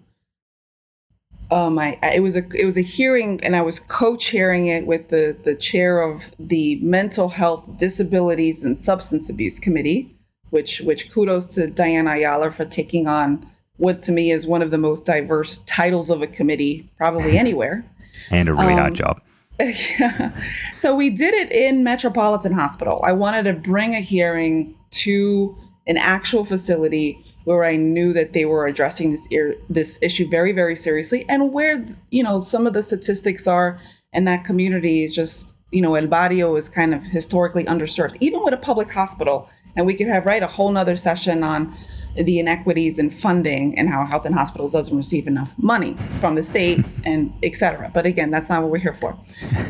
Um, 1.51 1.79
I, 1.79 1.97
it 2.13 2.21
was 2.21 2.35
a 2.35 2.43
it 2.53 2.65
was 2.65 2.77
a 2.77 2.81
hearing, 2.81 3.39
and 3.43 3.55
I 3.55 3.61
was 3.61 3.79
co-chairing 3.79 4.67
it 4.67 4.85
with 4.85 5.09
the 5.09 5.35
the 5.43 5.55
chair 5.55 6.01
of 6.01 6.31
the 6.39 6.75
Mental 6.77 7.29
Health, 7.29 7.63
Disabilities, 7.77 8.63
and 8.63 8.79
Substance 8.79 9.29
Abuse 9.29 9.59
Committee, 9.59 10.15
which 10.51 10.81
which 10.81 11.11
kudos 11.11 11.47
to 11.47 11.67
Diana 11.67 12.11
Ayala 12.11 12.51
for 12.51 12.65
taking 12.65 13.07
on 13.07 13.49
what 13.77 14.01
to 14.03 14.11
me 14.11 14.31
is 14.31 14.45
one 14.45 14.61
of 14.61 14.71
the 14.71 14.77
most 14.77 15.05
diverse 15.05 15.59
titles 15.65 16.09
of 16.09 16.21
a 16.21 16.27
committee 16.27 16.87
probably 16.97 17.37
anywhere. 17.45 17.83
and 18.29 18.49
a 18.49 18.53
really 18.53 18.73
um, 18.73 18.79
hard 18.79 18.95
job. 18.95 19.21
Yeah. 19.59 20.31
So 20.79 20.95
we 20.95 21.09
did 21.09 21.33
it 21.33 21.51
in 21.51 21.83
Metropolitan 21.83 22.53
Hospital. 22.53 23.01
I 23.03 23.11
wanted 23.11 23.43
to 23.43 23.53
bring 23.53 23.95
a 23.95 23.99
hearing 23.99 24.73
to 24.91 25.57
an 25.87 25.97
actual 25.97 26.45
facility 26.45 27.21
where 27.55 27.65
I 27.65 27.77
knew 27.77 28.13
that 28.13 28.33
they 28.33 28.45
were 28.45 28.67
addressing 28.67 29.11
this 29.11 29.27
this 29.69 29.97
issue 30.03 30.29
very 30.29 30.51
very 30.51 30.75
seriously, 30.75 31.25
and 31.27 31.51
where 31.51 31.83
you 32.11 32.21
know 32.21 32.41
some 32.41 32.67
of 32.67 32.73
the 32.73 32.83
statistics 32.83 33.47
are 33.47 33.79
in 34.13 34.25
that 34.25 34.43
community 34.45 35.03
is 35.03 35.15
just 35.15 35.55
you 35.71 35.81
know 35.81 35.95
El 35.95 36.05
Barrio 36.05 36.55
is 36.55 36.69
kind 36.69 36.93
of 36.93 37.03
historically 37.03 37.63
underserved, 37.65 38.17
even 38.19 38.43
with 38.43 38.53
a 38.53 38.57
public 38.57 38.91
hospital, 38.91 39.49
and 39.75 39.87
we 39.87 39.95
could 39.95 40.07
have 40.07 40.27
right 40.27 40.43
a 40.43 40.47
whole 40.47 40.71
nother 40.71 40.95
session 40.95 41.43
on 41.43 41.75
the 42.15 42.37
inequities 42.37 42.99
in 42.99 43.09
funding 43.09 43.77
and 43.79 43.89
how 43.89 44.05
health 44.05 44.25
and 44.25 44.35
hospitals 44.35 44.71
doesn't 44.71 44.95
receive 44.95 45.25
enough 45.25 45.53
money 45.57 45.95
from 46.19 46.35
the 46.35 46.43
state 46.43 46.85
and 47.03 47.33
et 47.41 47.55
cetera. 47.55 47.89
But 47.91 48.05
again, 48.05 48.29
that's 48.29 48.49
not 48.49 48.61
what 48.61 48.71
we're 48.71 48.77
here 48.77 48.93
for. 48.93 49.17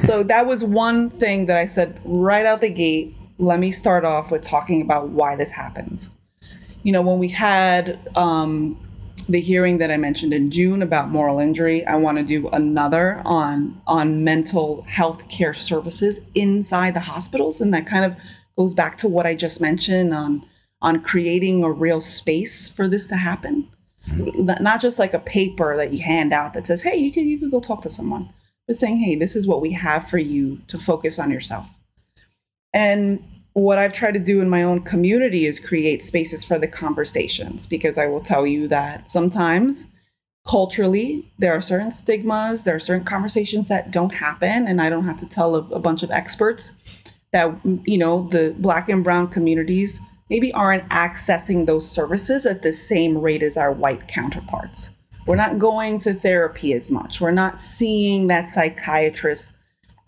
So 0.03 0.23
that 0.23 0.45
was 0.45 0.63
one 0.65 1.09
thing 1.11 1.45
that 1.45 1.57
I 1.57 1.65
said 1.65 1.99
right 2.03 2.45
out 2.45 2.59
the 2.59 2.69
gate. 2.69 3.15
Let 3.37 3.59
me 3.59 3.71
start 3.71 4.03
off 4.03 4.31
with 4.31 4.41
talking 4.41 4.81
about 4.81 5.09
why 5.09 5.37
this 5.37 5.51
happens. 5.51 6.09
You 6.83 6.91
know, 6.91 7.01
when 7.01 7.19
we 7.19 7.27
had 7.27 7.99
um, 8.15 8.79
the 9.27 9.41
hearing 9.41 9.77
that 9.79 9.91
I 9.91 9.97
mentioned 9.97 10.33
in 10.33 10.49
June 10.49 10.81
about 10.81 11.09
moral 11.09 11.39
injury, 11.39 11.85
I 11.85 11.95
want 11.95 12.17
to 12.17 12.23
do 12.23 12.47
another 12.49 13.21
on 13.25 13.81
on 13.87 14.23
mental 14.23 14.83
health 14.83 15.27
care 15.29 15.53
services 15.53 16.19
inside 16.35 16.93
the 16.93 16.99
hospitals, 17.01 17.61
and 17.61 17.73
that 17.73 17.85
kind 17.85 18.05
of 18.05 18.15
goes 18.57 18.73
back 18.73 18.97
to 18.99 19.07
what 19.07 19.25
I 19.25 19.35
just 19.35 19.61
mentioned 19.61 20.13
on 20.13 20.45
on 20.81 21.01
creating 21.01 21.63
a 21.63 21.71
real 21.71 22.01
space 22.01 22.67
for 22.67 22.87
this 22.87 23.07
to 23.07 23.15
happen. 23.17 23.67
Not 24.07 24.81
just 24.81 24.97
like 24.97 25.13
a 25.13 25.19
paper 25.19 25.75
that 25.75 25.93
you 25.93 26.01
hand 26.01 26.33
out 26.33 26.53
that 26.53 26.65
says, 26.65 26.81
"Hey, 26.81 26.97
you 26.97 27.11
can 27.11 27.27
you 27.27 27.37
can 27.37 27.49
go 27.49 27.59
talk 27.59 27.81
to 27.83 27.89
someone," 27.89 28.29
but 28.67 28.77
saying, 28.77 28.97
"Hey, 28.97 29.15
this 29.15 29.35
is 29.35 29.47
what 29.47 29.61
we 29.61 29.71
have 29.73 30.09
for 30.09 30.17
you 30.17 30.59
to 30.67 30.79
focus 30.79 31.19
on 31.19 31.29
yourself." 31.29 31.69
And 32.73 33.23
what 33.59 33.77
I've 33.77 33.93
tried 33.93 34.13
to 34.13 34.19
do 34.19 34.41
in 34.41 34.49
my 34.49 34.63
own 34.63 34.81
community 34.81 35.45
is 35.45 35.59
create 35.59 36.03
spaces 36.03 36.43
for 36.43 36.57
the 36.57 36.67
conversations 36.67 37.67
because 37.67 37.97
I 37.97 38.07
will 38.07 38.21
tell 38.21 38.47
you 38.47 38.67
that 38.69 39.09
sometimes 39.09 39.85
culturally 40.47 41.31
there 41.37 41.53
are 41.53 41.61
certain 41.61 41.91
stigmas, 41.91 42.63
there 42.63 42.75
are 42.75 42.79
certain 42.79 43.05
conversations 43.05 43.67
that 43.67 43.91
don't 43.91 44.13
happen, 44.13 44.67
and 44.67 44.81
I 44.81 44.89
don't 44.89 45.05
have 45.05 45.19
to 45.19 45.25
tell 45.25 45.55
a, 45.55 45.59
a 45.69 45.79
bunch 45.79 46.03
of 46.03 46.11
experts 46.11 46.71
that 47.31 47.53
you 47.85 47.97
know 47.97 48.27
the 48.29 48.55
black 48.57 48.89
and 48.89 49.03
brown 49.03 49.27
communities 49.27 49.99
maybe 50.29 50.51
aren't 50.53 50.87
accessing 50.89 51.65
those 51.65 51.89
services 51.89 52.45
at 52.45 52.61
the 52.61 52.73
same 52.73 53.17
rate 53.17 53.43
as 53.43 53.57
our 53.57 53.71
white 53.71 54.07
counterparts. 54.07 54.91
We're 55.25 55.35
not 55.35 55.59
going 55.59 55.99
to 55.99 56.13
therapy 56.13 56.73
as 56.73 56.89
much. 56.89 57.21
We're 57.21 57.31
not 57.31 57.61
seeing 57.61 58.27
that 58.27 58.49
psychiatrist, 58.49 59.53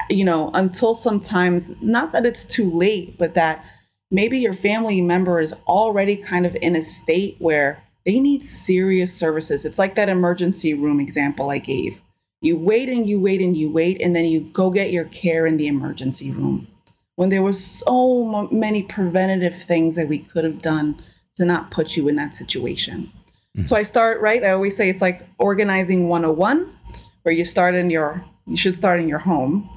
you 0.09 0.25
know, 0.25 0.51
until 0.53 0.95
sometimes, 0.95 1.71
not 1.81 2.11
that 2.13 2.25
it's 2.25 2.43
too 2.43 2.71
late, 2.71 3.17
but 3.17 3.33
that 3.35 3.63
maybe 4.09 4.39
your 4.39 4.53
family 4.53 5.01
member 5.01 5.39
is 5.39 5.53
already 5.67 6.17
kind 6.17 6.45
of 6.45 6.55
in 6.61 6.75
a 6.75 6.83
state 6.83 7.35
where 7.39 7.81
they 8.05 8.19
need 8.19 8.45
serious 8.45 9.13
services. 9.13 9.65
It's 9.65 9.79
like 9.79 9.95
that 9.95 10.09
emergency 10.09 10.73
room 10.73 10.99
example 10.99 11.49
I 11.49 11.59
gave. 11.59 12.01
You 12.41 12.57
wait 12.57 12.89
and 12.89 13.07
you 13.07 13.19
wait 13.19 13.41
and 13.41 13.55
you 13.55 13.69
wait, 13.69 14.01
and 14.01 14.15
then 14.15 14.25
you 14.25 14.41
go 14.41 14.71
get 14.71 14.91
your 14.91 15.05
care 15.05 15.45
in 15.45 15.57
the 15.57 15.67
emergency 15.67 16.31
room 16.31 16.67
when 17.15 17.29
there 17.29 17.43
were 17.43 17.53
so 17.53 18.47
many 18.51 18.81
preventative 18.81 19.55
things 19.63 19.93
that 19.95 20.07
we 20.07 20.17
could 20.17 20.43
have 20.43 20.59
done 20.59 20.99
to 21.35 21.45
not 21.45 21.69
put 21.69 21.95
you 21.95 22.07
in 22.07 22.15
that 22.15 22.35
situation. 22.35 23.11
Mm-hmm. 23.55 23.67
So 23.67 23.75
I 23.75 23.83
start, 23.83 24.21
right? 24.21 24.43
I 24.43 24.51
always 24.51 24.75
say 24.75 24.89
it's 24.89 25.01
like 25.01 25.27
organizing 25.37 26.07
101, 26.07 26.73
where 27.21 27.35
you 27.35 27.45
start 27.45 27.75
in 27.75 27.91
your, 27.91 28.25
you 28.47 28.57
should 28.57 28.75
start 28.75 28.99
in 28.99 29.07
your 29.07 29.19
home, 29.19 29.69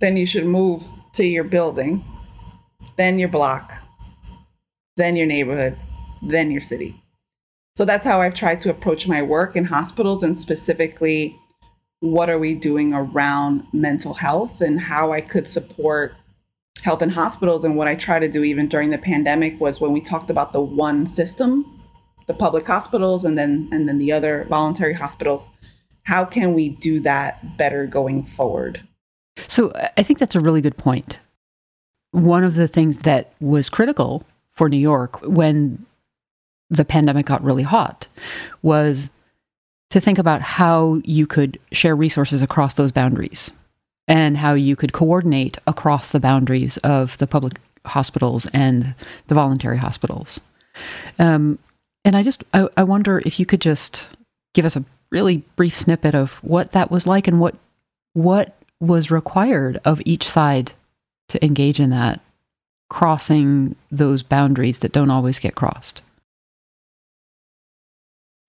then 0.00 0.16
you 0.16 0.26
should 0.26 0.46
move 0.46 0.84
to 1.14 1.24
your 1.24 1.44
building, 1.44 2.04
then 2.96 3.18
your 3.18 3.28
block, 3.28 3.78
then 4.96 5.16
your 5.16 5.26
neighborhood, 5.26 5.78
then 6.22 6.50
your 6.50 6.60
city. 6.60 7.02
So 7.76 7.84
that's 7.84 8.04
how 8.04 8.20
I've 8.20 8.34
tried 8.34 8.60
to 8.62 8.70
approach 8.70 9.06
my 9.06 9.22
work 9.22 9.56
in 9.56 9.64
hospitals 9.64 10.22
and 10.22 10.36
specifically 10.36 11.38
what 12.00 12.30
are 12.30 12.38
we 12.38 12.54
doing 12.54 12.94
around 12.94 13.66
mental 13.72 14.14
health 14.14 14.60
and 14.60 14.80
how 14.80 15.12
I 15.12 15.20
could 15.20 15.48
support 15.48 16.14
health 16.82 17.02
in 17.02 17.10
hospitals 17.10 17.64
and 17.64 17.76
what 17.76 17.88
I 17.88 17.94
try 17.94 18.18
to 18.18 18.28
do 18.28 18.44
even 18.44 18.68
during 18.68 18.90
the 18.90 18.98
pandemic 18.98 19.58
was 19.60 19.80
when 19.80 19.92
we 19.92 20.00
talked 20.00 20.30
about 20.30 20.52
the 20.52 20.60
one 20.60 21.06
system, 21.06 21.82
the 22.26 22.34
public 22.34 22.66
hospitals 22.66 23.24
and 23.24 23.36
then 23.36 23.68
and 23.72 23.88
then 23.88 23.98
the 23.98 24.12
other 24.12 24.46
voluntary 24.48 24.92
hospitals, 24.92 25.48
how 26.04 26.24
can 26.24 26.54
we 26.54 26.70
do 26.70 27.00
that 27.00 27.56
better 27.56 27.86
going 27.86 28.24
forward? 28.24 28.86
So 29.48 29.72
I 29.96 30.02
think 30.02 30.18
that's 30.18 30.34
a 30.34 30.40
really 30.40 30.60
good 30.60 30.76
point. 30.76 31.18
One 32.12 32.44
of 32.44 32.54
the 32.54 32.68
things 32.68 33.00
that 33.00 33.32
was 33.40 33.68
critical 33.68 34.24
for 34.52 34.68
New 34.68 34.78
York 34.78 35.20
when 35.22 35.84
the 36.70 36.84
pandemic 36.84 37.26
got 37.26 37.44
really 37.44 37.62
hot 37.62 38.08
was 38.62 39.10
to 39.90 40.00
think 40.00 40.18
about 40.18 40.40
how 40.42 41.00
you 41.04 41.26
could 41.26 41.58
share 41.72 41.94
resources 41.94 42.42
across 42.42 42.74
those 42.74 42.90
boundaries 42.90 43.52
and 44.08 44.36
how 44.36 44.54
you 44.54 44.76
could 44.76 44.92
coordinate 44.92 45.58
across 45.66 46.10
the 46.10 46.20
boundaries 46.20 46.76
of 46.78 47.18
the 47.18 47.26
public 47.26 47.60
hospitals 47.84 48.46
and 48.52 48.94
the 49.28 49.34
voluntary 49.34 49.78
hospitals. 49.78 50.40
Um, 51.18 51.58
and 52.04 52.16
I 52.16 52.22
just, 52.22 52.44
I, 52.52 52.68
I 52.76 52.82
wonder 52.82 53.22
if 53.24 53.38
you 53.38 53.46
could 53.46 53.60
just 53.60 54.08
give 54.54 54.64
us 54.64 54.76
a 54.76 54.84
really 55.10 55.38
brief 55.54 55.76
snippet 55.76 56.14
of 56.14 56.32
what 56.42 56.72
that 56.72 56.90
was 56.90 57.06
like 57.06 57.28
and 57.28 57.40
what 57.40 57.54
what 58.14 58.56
was 58.80 59.10
required 59.10 59.80
of 59.84 60.02
each 60.04 60.28
side 60.28 60.72
to 61.28 61.44
engage 61.44 61.80
in 61.80 61.90
that 61.90 62.20
crossing 62.88 63.74
those 63.90 64.22
boundaries 64.22 64.78
that 64.80 64.92
don't 64.92 65.10
always 65.10 65.38
get 65.38 65.54
crossed 65.54 66.02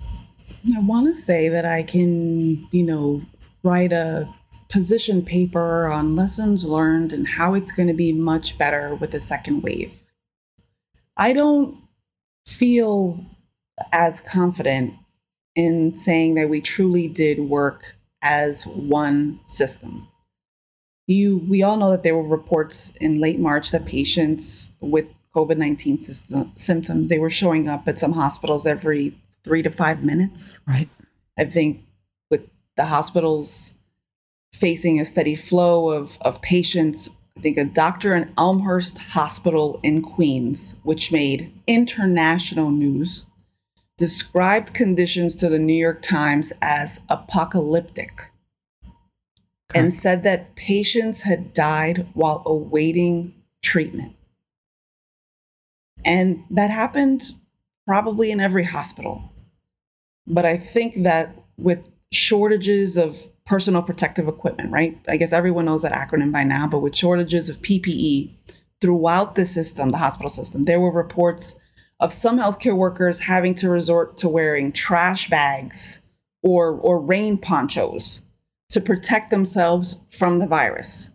i 0.01 0.79
want 0.79 1.07
to 1.07 1.15
say 1.19 1.49
that 1.49 1.65
i 1.65 1.81
can 1.81 2.67
you 2.71 2.83
know 2.83 3.21
write 3.63 3.91
a 3.91 4.27
position 4.69 5.23
paper 5.23 5.87
on 5.87 6.15
lessons 6.15 6.65
learned 6.65 7.13
and 7.13 7.27
how 7.27 7.53
it's 7.53 7.71
going 7.71 7.87
to 7.87 7.93
be 7.93 8.11
much 8.11 8.57
better 8.57 8.95
with 8.95 9.11
the 9.11 9.19
second 9.19 9.61
wave. 9.61 9.99
I 11.15 11.33
don't 11.33 11.77
feel 12.45 13.23
as 13.91 14.21
confident 14.21 14.93
in 15.55 15.95
saying 15.95 16.35
that 16.35 16.49
we 16.49 16.61
truly 16.61 17.07
did 17.07 17.39
work 17.39 17.95
as 18.21 18.65
one 18.65 19.39
system. 19.45 20.07
You, 21.07 21.37
we 21.47 21.63
all 21.63 21.77
know 21.77 21.91
that 21.91 22.03
there 22.03 22.15
were 22.15 22.27
reports 22.27 22.91
in 22.99 23.19
late 23.19 23.39
March 23.39 23.71
that 23.71 23.85
patients 23.85 24.69
with 24.81 25.05
COVID 25.35 25.57
19 25.57 25.99
symptoms, 26.57 27.07
they 27.07 27.19
were 27.19 27.29
showing 27.29 27.67
up 27.67 27.87
at 27.87 27.99
some 27.99 28.13
hospitals 28.13 28.65
every 28.65 29.15
three 29.43 29.61
to 29.61 29.71
five 29.71 30.03
minutes. 30.03 30.59
Right. 30.67 30.89
I 31.37 31.45
think 31.45 31.83
with 32.29 32.41
the 32.75 32.85
hospitals 32.85 33.73
facing 34.53 34.99
a 34.99 35.05
steady 35.05 35.35
flow 35.35 35.89
of, 35.89 36.17
of 36.21 36.41
patients. 36.41 37.09
I 37.37 37.41
think 37.41 37.57
a 37.57 37.65
doctor 37.65 38.15
in 38.15 38.33
Elmhurst 38.37 38.97
Hospital 38.97 39.79
in 39.83 40.01
Queens, 40.01 40.75
which 40.83 41.11
made 41.11 41.53
international 41.67 42.71
news, 42.71 43.25
described 43.97 44.73
conditions 44.73 45.35
to 45.35 45.49
the 45.49 45.59
New 45.59 45.73
York 45.73 46.01
Times 46.01 46.51
as 46.61 46.99
apocalyptic 47.09 48.31
okay. 49.71 49.79
and 49.79 49.93
said 49.93 50.23
that 50.23 50.55
patients 50.55 51.21
had 51.21 51.53
died 51.53 52.07
while 52.13 52.43
awaiting 52.45 53.33
treatment. 53.61 54.15
And 56.05 56.43
that 56.51 56.71
happened 56.71 57.33
probably 57.85 58.31
in 58.31 58.39
every 58.39 58.63
hospital. 58.63 59.33
But 60.25 60.45
I 60.45 60.57
think 60.57 61.03
that 61.03 61.35
with 61.57 61.79
shortages 62.11 62.97
of 62.97 63.17
personal 63.45 63.81
protective 63.81 64.27
equipment, 64.27 64.71
right? 64.71 64.99
I 65.07 65.17
guess 65.17 65.31
everyone 65.31 65.65
knows 65.65 65.81
that 65.81 65.93
acronym 65.93 66.31
by 66.31 66.43
now, 66.43 66.67
but 66.67 66.79
with 66.79 66.95
shortages 66.95 67.49
of 67.49 67.61
PPE 67.61 68.35
throughout 68.81 69.35
the 69.35 69.45
system, 69.45 69.89
the 69.89 69.97
hospital 69.97 70.29
system, 70.29 70.63
there 70.63 70.79
were 70.79 70.91
reports 70.91 71.55
of 71.99 72.13
some 72.13 72.37
healthcare 72.37 72.75
workers 72.75 73.19
having 73.19 73.55
to 73.55 73.69
resort 73.69 74.17
to 74.17 74.29
wearing 74.29 74.71
trash 74.71 75.29
bags 75.29 76.01
or, 76.43 76.73
or 76.73 76.99
rain 77.01 77.37
ponchos 77.37 78.21
to 78.69 78.81
protect 78.81 79.29
themselves 79.29 79.95
from 80.09 80.39
the 80.39 80.47
virus. 80.47 81.09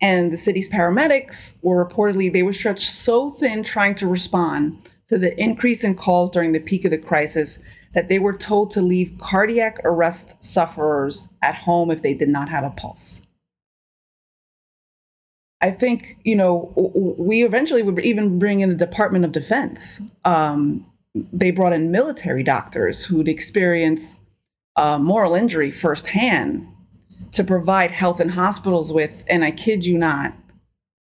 And 0.00 0.32
the 0.32 0.36
city's 0.36 0.68
paramedics 0.68 1.54
were 1.62 1.84
reportedly, 1.84 2.32
they 2.32 2.42
were 2.42 2.52
stretched 2.52 2.90
so 2.90 3.30
thin 3.30 3.62
trying 3.62 3.94
to 3.96 4.06
respond 4.06 4.90
to 5.08 5.18
the 5.18 5.38
increase 5.40 5.84
in 5.84 5.94
calls 5.94 6.30
during 6.30 6.52
the 6.52 6.60
peak 6.60 6.84
of 6.84 6.90
the 6.90 6.98
crisis 6.98 7.58
that 7.94 8.08
they 8.08 8.18
were 8.18 8.32
told 8.32 8.70
to 8.72 8.80
leave 8.80 9.14
cardiac 9.20 9.78
arrest 9.84 10.34
sufferers 10.40 11.28
at 11.42 11.54
home 11.54 11.90
if 11.90 12.02
they 12.02 12.14
did 12.14 12.28
not 12.28 12.48
have 12.48 12.64
a 12.64 12.70
pulse. 12.70 13.20
I 15.60 15.70
think, 15.70 16.18
you 16.24 16.34
know, 16.34 16.72
we 17.18 17.44
eventually 17.44 17.82
would 17.82 18.00
even 18.00 18.38
bring 18.38 18.60
in 18.60 18.68
the 18.68 18.74
Department 18.74 19.24
of 19.24 19.30
Defense. 19.30 20.00
Um, 20.24 20.84
they 21.32 21.52
brought 21.52 21.72
in 21.72 21.92
military 21.92 22.42
doctors 22.42 23.04
who'd 23.04 23.28
experienced 23.28 24.18
uh, 24.76 24.98
moral 24.98 25.34
injury 25.34 25.70
firsthand 25.70 26.66
to 27.32 27.44
provide 27.44 27.90
health 27.90 28.20
and 28.20 28.30
hospitals 28.30 28.92
with, 28.92 29.24
and 29.28 29.44
I 29.44 29.50
kid 29.50 29.84
you 29.84 29.98
not, 29.98 30.34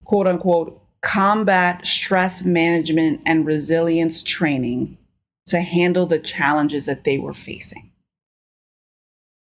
quote 0.04 0.26
unquote, 0.26 0.82
combat 1.02 1.84
stress 1.86 2.42
management 2.42 3.20
and 3.26 3.46
resilience 3.46 4.22
training 4.22 4.98
to 5.46 5.60
handle 5.60 6.06
the 6.06 6.18
challenges 6.18 6.86
that 6.86 7.04
they 7.04 7.18
were 7.18 7.32
facing. 7.32 7.92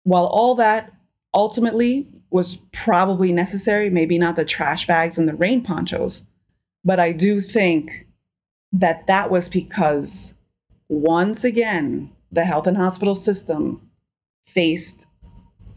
While 0.04 0.26
all 0.26 0.54
that 0.56 0.92
ultimately 1.34 2.08
was 2.30 2.58
probably 2.72 3.32
necessary, 3.32 3.90
maybe 3.90 4.18
not 4.18 4.36
the 4.36 4.44
trash 4.44 4.86
bags 4.86 5.18
and 5.18 5.28
the 5.28 5.34
rain 5.34 5.62
ponchos, 5.62 6.22
but 6.84 7.00
I 7.00 7.12
do 7.12 7.40
think 7.40 8.06
that 8.72 9.06
that 9.06 9.30
was 9.30 9.48
because 9.48 10.34
once 10.88 11.44
again, 11.44 12.10
the 12.30 12.44
health 12.44 12.66
and 12.66 12.76
hospital 12.76 13.14
system 13.14 13.87
faced 14.54 15.06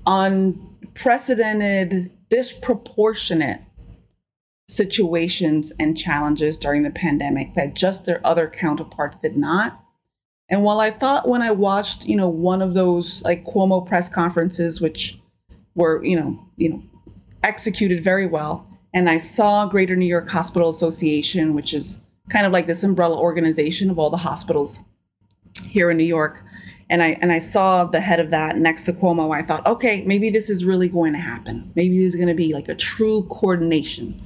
unprecedented, 0.06 2.12
disproportionate 2.30 3.62
situations 4.68 5.72
and 5.80 5.98
challenges 5.98 6.58
during 6.58 6.84
the 6.84 6.92
pandemic 6.92 7.54
that 7.56 7.74
just 7.74 8.06
their 8.06 8.26
other 8.26 8.50
counterparts 8.50 9.18
did 9.18 9.36
not. 9.36 9.80
And 10.50 10.64
while 10.64 10.80
I 10.80 10.92
thought 10.92 11.28
when 11.28 11.42
I 11.42 11.52
watched, 11.52 12.06
you 12.06 12.16
know, 12.16 12.30
one 12.30 12.62
of 12.62 12.74
those 12.74 13.22
like 13.24 13.46
Cuomo 13.46 13.86
press 13.86 14.10
conferences, 14.10 14.82
which 14.82 15.20
were, 15.76 16.04
you 16.04 16.20
know, 16.20 16.40
you 16.58 16.70
know, 16.70 16.84
executed 17.44 18.04
very 18.04 18.26
well, 18.26 18.68
and 18.94 19.10
I 19.10 19.18
saw 19.18 19.66
Greater 19.66 19.96
New 19.96 20.06
York 20.06 20.30
Hospital 20.30 20.70
Association, 20.70 21.54
which 21.54 21.74
is 21.74 22.00
kind 22.30 22.46
of 22.46 22.52
like 22.52 22.68
this 22.68 22.84
umbrella 22.84 23.18
organization 23.18 23.90
of 23.90 24.00
all 24.00 24.10
the 24.10 24.18
hospitals 24.18 24.82
here 25.66 25.92
in 25.92 25.98
New 25.98 26.04
York. 26.04 26.44
And 26.92 27.02
I 27.02 27.18
and 27.22 27.32
I 27.32 27.40
saw 27.40 27.86
the 27.86 28.02
head 28.02 28.20
of 28.20 28.30
that 28.30 28.58
next 28.58 28.84
to 28.84 28.94
Cuomo. 28.94 29.34
I 29.34 29.42
thought, 29.42 29.66
okay, 29.66 30.04
maybe 30.06 30.30
this 30.30 30.50
is 30.50 30.64
really 30.64 30.90
going 30.90 31.14
to 31.14 31.20
happen. 31.20 31.72
Maybe 31.76 32.00
there's 32.00 32.16
going 32.16 32.28
to 32.28 32.36
be 32.36 32.54
like 32.54 32.70
a 32.70 32.76
true 32.76 33.24
coordination. 33.32 34.22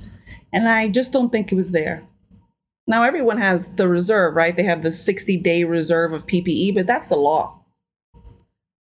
And 0.52 0.68
I 0.68 0.90
just 0.90 1.12
don't 1.12 1.32
think 1.32 1.52
it 1.52 1.56
was 1.56 1.72
there. 1.72 2.04
Now 2.88 3.04
everyone 3.04 3.38
has 3.38 3.68
the 3.76 3.88
reserve, 3.88 4.36
right? 4.36 4.56
They 4.56 4.64
have 4.64 4.82
the 4.82 4.92
60 4.92 5.38
day 5.38 5.64
reserve 5.64 6.12
of 6.12 6.28
PPE, 6.28 6.76
but 6.76 6.88
that's 6.88 7.08
the 7.08 7.16
law. 7.16 7.62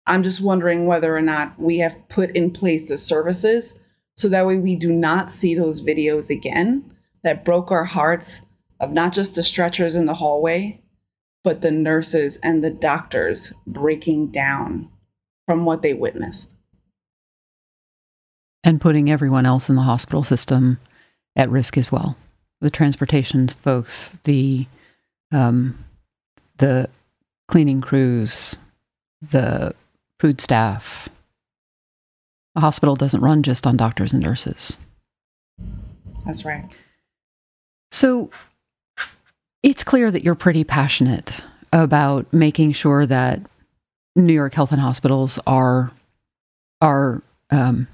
I'm 0.08 0.24
just 0.24 0.42
wondering 0.42 0.86
whether 0.86 1.16
or 1.16 1.22
not 1.22 1.60
we 1.60 1.80
have 1.80 1.98
put 2.10 2.36
in 2.36 2.52
place 2.52 2.88
the 2.88 2.98
services 2.98 3.76
so 4.16 4.30
that 4.30 4.46
way 4.46 4.58
we 4.58 4.76
do 4.76 4.92
not 4.92 5.30
see 5.30 5.56
those 5.56 5.82
videos 5.82 6.30
again 6.30 6.94
that 7.24 7.44
broke 7.44 7.72
our 7.72 7.84
hearts 7.84 8.42
of 8.80 8.92
not 8.92 9.14
just 9.14 9.36
the 9.36 9.44
stretchers 9.44 9.96
in 9.96 10.06
the 10.06 10.14
hallway, 10.14 10.82
but 11.46 11.62
the 11.62 11.72
nurses 11.72 12.38
and 12.42 12.64
the 12.64 12.72
doctors 12.72 13.54
breaking 13.68 14.28
down 14.28 14.90
from 15.48 15.64
what 15.64 15.84
they 15.84 15.94
witnessed. 15.94 16.50
And 18.64 18.82
putting 18.82 19.12
everyone 19.12 19.46
else 19.46 19.70
in 19.70 19.76
the 19.76 19.84
hospital 19.84 20.24
system 20.24 20.80
at 21.36 21.52
risk 21.52 21.78
as 21.78 21.92
well. 21.92 22.18
The 22.62 22.72
transportation 22.72 23.48
folks, 23.48 24.18
the 24.24 24.66
um, 25.32 25.86
the 26.58 26.90
cleaning 27.48 27.80
crews, 27.80 28.56
the 29.22 29.76
food 30.20 30.42
staff. 30.42 31.10
The 32.56 32.62
hospital 32.62 32.96
doesn't 32.96 33.22
run 33.22 33.44
just 33.44 33.68
on 33.68 33.78
doctors 33.78 34.14
and 34.14 34.24
nurses. 34.24 34.78
That's 36.26 36.44
right. 36.44 36.66
So 37.92 38.32
it's 39.66 39.84
clear 39.84 40.12
that 40.12 40.24
you're 40.24 40.36
pretty 40.36 40.64
passionate 40.64 41.42
about 41.74 42.32
making 42.32 42.72
sure 42.72 43.08
that 43.08 43.42
New 44.16 44.32
York 44.32 44.54
Health 44.54 44.72
and 44.72 44.80
Hospitals 44.80 45.40
are 45.48 45.92
are 46.82 47.24
um, 47.50 47.88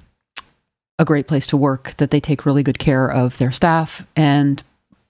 a 1.00 1.06
great 1.06 1.28
place 1.28 1.48
to 1.48 1.58
work. 1.58 1.96
That 1.96 2.12
they 2.12 2.20
take 2.20 2.46
really 2.46 2.62
good 2.62 2.78
care 2.78 3.10
of 3.10 3.38
their 3.38 3.54
staff, 3.54 4.06
and 4.18 4.62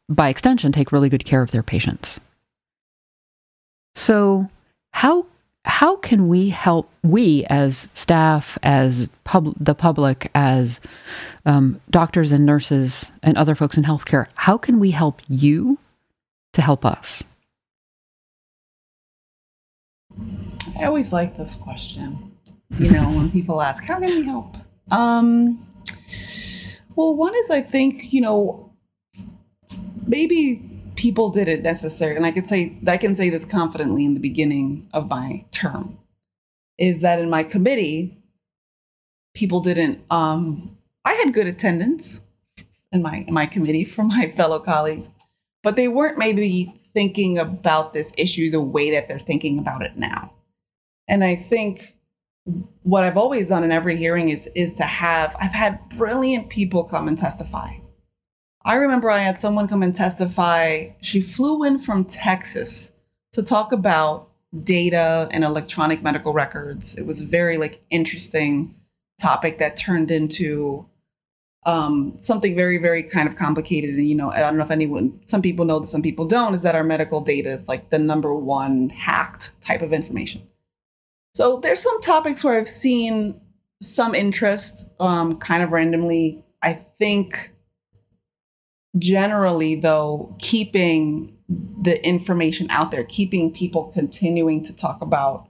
by 0.08 0.30
extension, 0.30 0.72
take 0.72 0.92
really 0.92 1.10
good 1.10 1.26
care 1.26 1.42
of 1.42 1.50
their 1.50 1.64
patients. 1.64 2.20
So, 3.96 4.48
how 4.94 5.26
how 5.66 5.96
can 5.96 6.28
we 6.28 6.50
help 6.50 6.92
we 7.02 7.44
as 7.46 7.90
staff, 7.96 8.60
as 8.62 9.10
pub, 9.24 9.56
the 9.60 9.74
public, 9.74 10.30
as 10.36 10.80
um, 11.44 11.82
doctors 11.90 12.32
and 12.32 12.46
nurses 12.46 13.10
and 13.24 13.36
other 13.36 13.56
folks 13.56 13.78
in 13.78 13.84
healthcare? 13.84 14.28
How 14.36 14.60
can 14.60 14.80
we 14.80 14.92
help 14.92 15.24
you 15.28 15.80
to 16.54 16.62
help 16.62 16.86
us? 16.86 17.24
I 20.80 20.86
always 20.86 21.14
like 21.14 21.38
this 21.38 21.56
question. 21.56 22.32
You 22.78 22.92
know, 22.92 23.10
when 23.10 23.30
people 23.38 23.62
ask, 23.62 23.84
"How 23.84 24.00
can 24.00 24.10
we 24.10 24.26
help?" 24.26 24.58
Um, 24.92 25.66
well, 26.96 27.16
one 27.16 27.36
is 27.36 27.50
I 27.50 27.62
think 27.62 28.12
you 28.14 28.22
know 28.22 28.74
maybe 30.06 30.68
people 30.96 31.30
didn't 31.30 31.64
necessarily, 31.64 32.18
and 32.18 32.26
I 32.26 32.32
can 32.32 32.44
say 32.44 32.78
I 32.88 32.98
can 32.98 33.16
say 33.16 33.30
this 33.30 33.46
confidently 33.46 34.06
in 34.06 34.14
the 34.14 34.20
beginning 34.20 34.88
of 34.94 35.10
my 35.10 35.46
term, 35.52 35.98
is 36.78 37.00
that 37.00 37.20
in 37.20 37.30
my 37.30 37.44
committee, 37.44 38.18
people 39.34 39.62
didn't. 39.62 40.00
Um, 40.10 40.78
I 41.06 41.14
had 41.14 41.34
good 41.34 41.48
attendance 41.48 42.22
in 42.92 43.02
my 43.02 43.26
in 43.28 43.34
my 43.34 43.46
committee 43.46 43.86
from 43.86 44.08
my 44.08 44.32
fellow 44.36 44.60
colleagues, 44.60 45.14
but 45.64 45.76
they 45.76 45.88
weren't 45.88 46.18
maybe 46.18 46.74
thinking 46.94 47.38
about 47.38 47.94
this 47.94 48.12
issue 48.18 48.52
the 48.52 48.62
way 48.62 48.92
that 48.92 49.08
they're 49.08 49.20
thinking 49.20 49.60
about 49.60 49.82
it 49.82 49.98
now. 49.98 50.34
And 51.08 51.24
I 51.24 51.36
think 51.36 51.96
what 52.84 53.04
I've 53.04 53.18
always 53.18 53.50
done 53.50 53.64
in 53.64 53.72
every 53.72 53.98
hearing 53.98 54.30
is 54.30 54.50
is 54.56 54.76
to 54.76 54.84
have 54.84 55.36
I've 55.40 55.52
had 55.52 55.80
brilliant 55.90 56.50
people 56.50 56.84
come 56.84 57.08
and 57.08 57.18
testify. 57.18 57.76
I 58.64 58.76
remember 58.76 59.10
I 59.10 59.20
had 59.20 59.38
someone 59.38 59.68
come 59.68 59.84
and 59.84 59.94
testify. 59.94 60.90
She 61.02 61.22
flew 61.22 61.64
in 61.64 61.80
from 61.80 62.06
Texas 62.06 62.92
to 63.34 63.42
talk 63.42 63.72
about 63.72 64.30
data 64.64 65.28
and 65.32 65.44
electronic 65.44 66.04
medical 66.04 66.34
records. 66.34 66.96
It 66.96 67.06
was 67.06 67.22
a 67.22 67.26
very 67.26 67.58
like 67.58 67.82
interesting 67.90 68.76
topic 69.20 69.58
that 69.60 69.78
turned 69.78 70.12
into 70.12 70.86
um, 71.64 72.14
something 72.18 72.56
very, 72.56 72.78
very 72.78 73.04
kind 73.04 73.28
of 73.28 73.36
complicated. 73.36 73.92
And, 73.92 74.08
you 74.08 74.16
know, 74.16 74.32
I 74.32 74.40
don't 74.40 74.58
know 74.58 74.64
if 74.64 74.72
anyone, 74.72 75.20
some 75.28 75.42
people 75.42 75.66
know 75.66 75.80
that 75.80 75.88
some 75.88 76.02
people 76.02 76.26
don't, 76.26 76.56
is 76.56 76.64
that 76.64 76.76
our 76.76 76.84
medical 76.84 77.22
data 77.22 77.52
is 77.52 77.68
like 77.68 77.90
the 77.90 78.00
number 78.00 78.34
one 78.34 78.90
hacked 78.90 79.52
type 79.62 79.82
of 79.82 79.94
information. 79.94 80.42
So 81.34 81.58
there's 81.58 81.82
some 81.82 82.02
topics 82.02 82.44
where 82.44 82.58
I've 82.58 82.68
seen 82.68 83.40
some 83.82 84.16
interest 84.16 84.86
um, 85.00 85.38
kind 85.38 85.64
of 85.64 85.72
randomly. 85.72 86.44
I 86.62 86.74
think 87.00 87.52
generally, 88.98 89.76
though, 89.76 90.36
keeping 90.40 91.38
the 91.82 92.04
information 92.06 92.68
out 92.70 92.92
there, 92.92 93.04
keeping 93.04 93.52
people 93.52 93.92
continuing 93.94 94.64
to 94.64 94.74
talk 94.74 95.02
about 95.02 95.48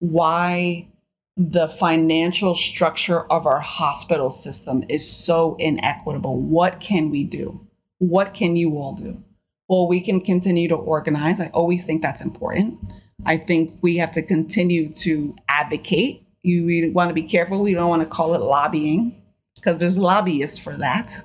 why 0.00 0.88
the 1.36 1.68
financial 1.68 2.54
structure 2.54 3.22
of 3.32 3.46
our 3.46 3.60
hospital 3.60 4.30
system 4.30 4.84
is 4.88 5.08
so 5.08 5.56
inequitable. 5.58 6.40
What 6.40 6.80
can 6.80 7.10
we 7.10 7.24
do? 7.24 7.60
What 7.98 8.34
can 8.34 8.54
you 8.54 8.78
all 8.78 8.94
do? 8.94 9.22
Well, 9.68 9.88
we 9.88 10.00
can 10.00 10.20
continue 10.20 10.68
to 10.68 10.76
organize. 10.76 11.40
I 11.40 11.48
always 11.48 11.84
think 11.84 12.02
that's 12.02 12.20
important. 12.20 12.78
I 13.26 13.38
think 13.38 13.78
we 13.80 13.96
have 13.96 14.12
to 14.12 14.22
continue 14.22 14.92
to 14.94 15.34
advocate. 15.48 16.26
You 16.42 16.64
we 16.64 16.90
want 16.90 17.08
to 17.08 17.14
be 17.14 17.22
careful. 17.22 17.62
We 17.62 17.74
don't 17.74 17.88
want 17.88 18.02
to 18.02 18.08
call 18.08 18.34
it 18.34 18.42
lobbying 18.42 19.20
because 19.54 19.78
there's 19.78 19.96
lobbyists 19.96 20.58
for 20.58 20.76
that. 20.76 21.22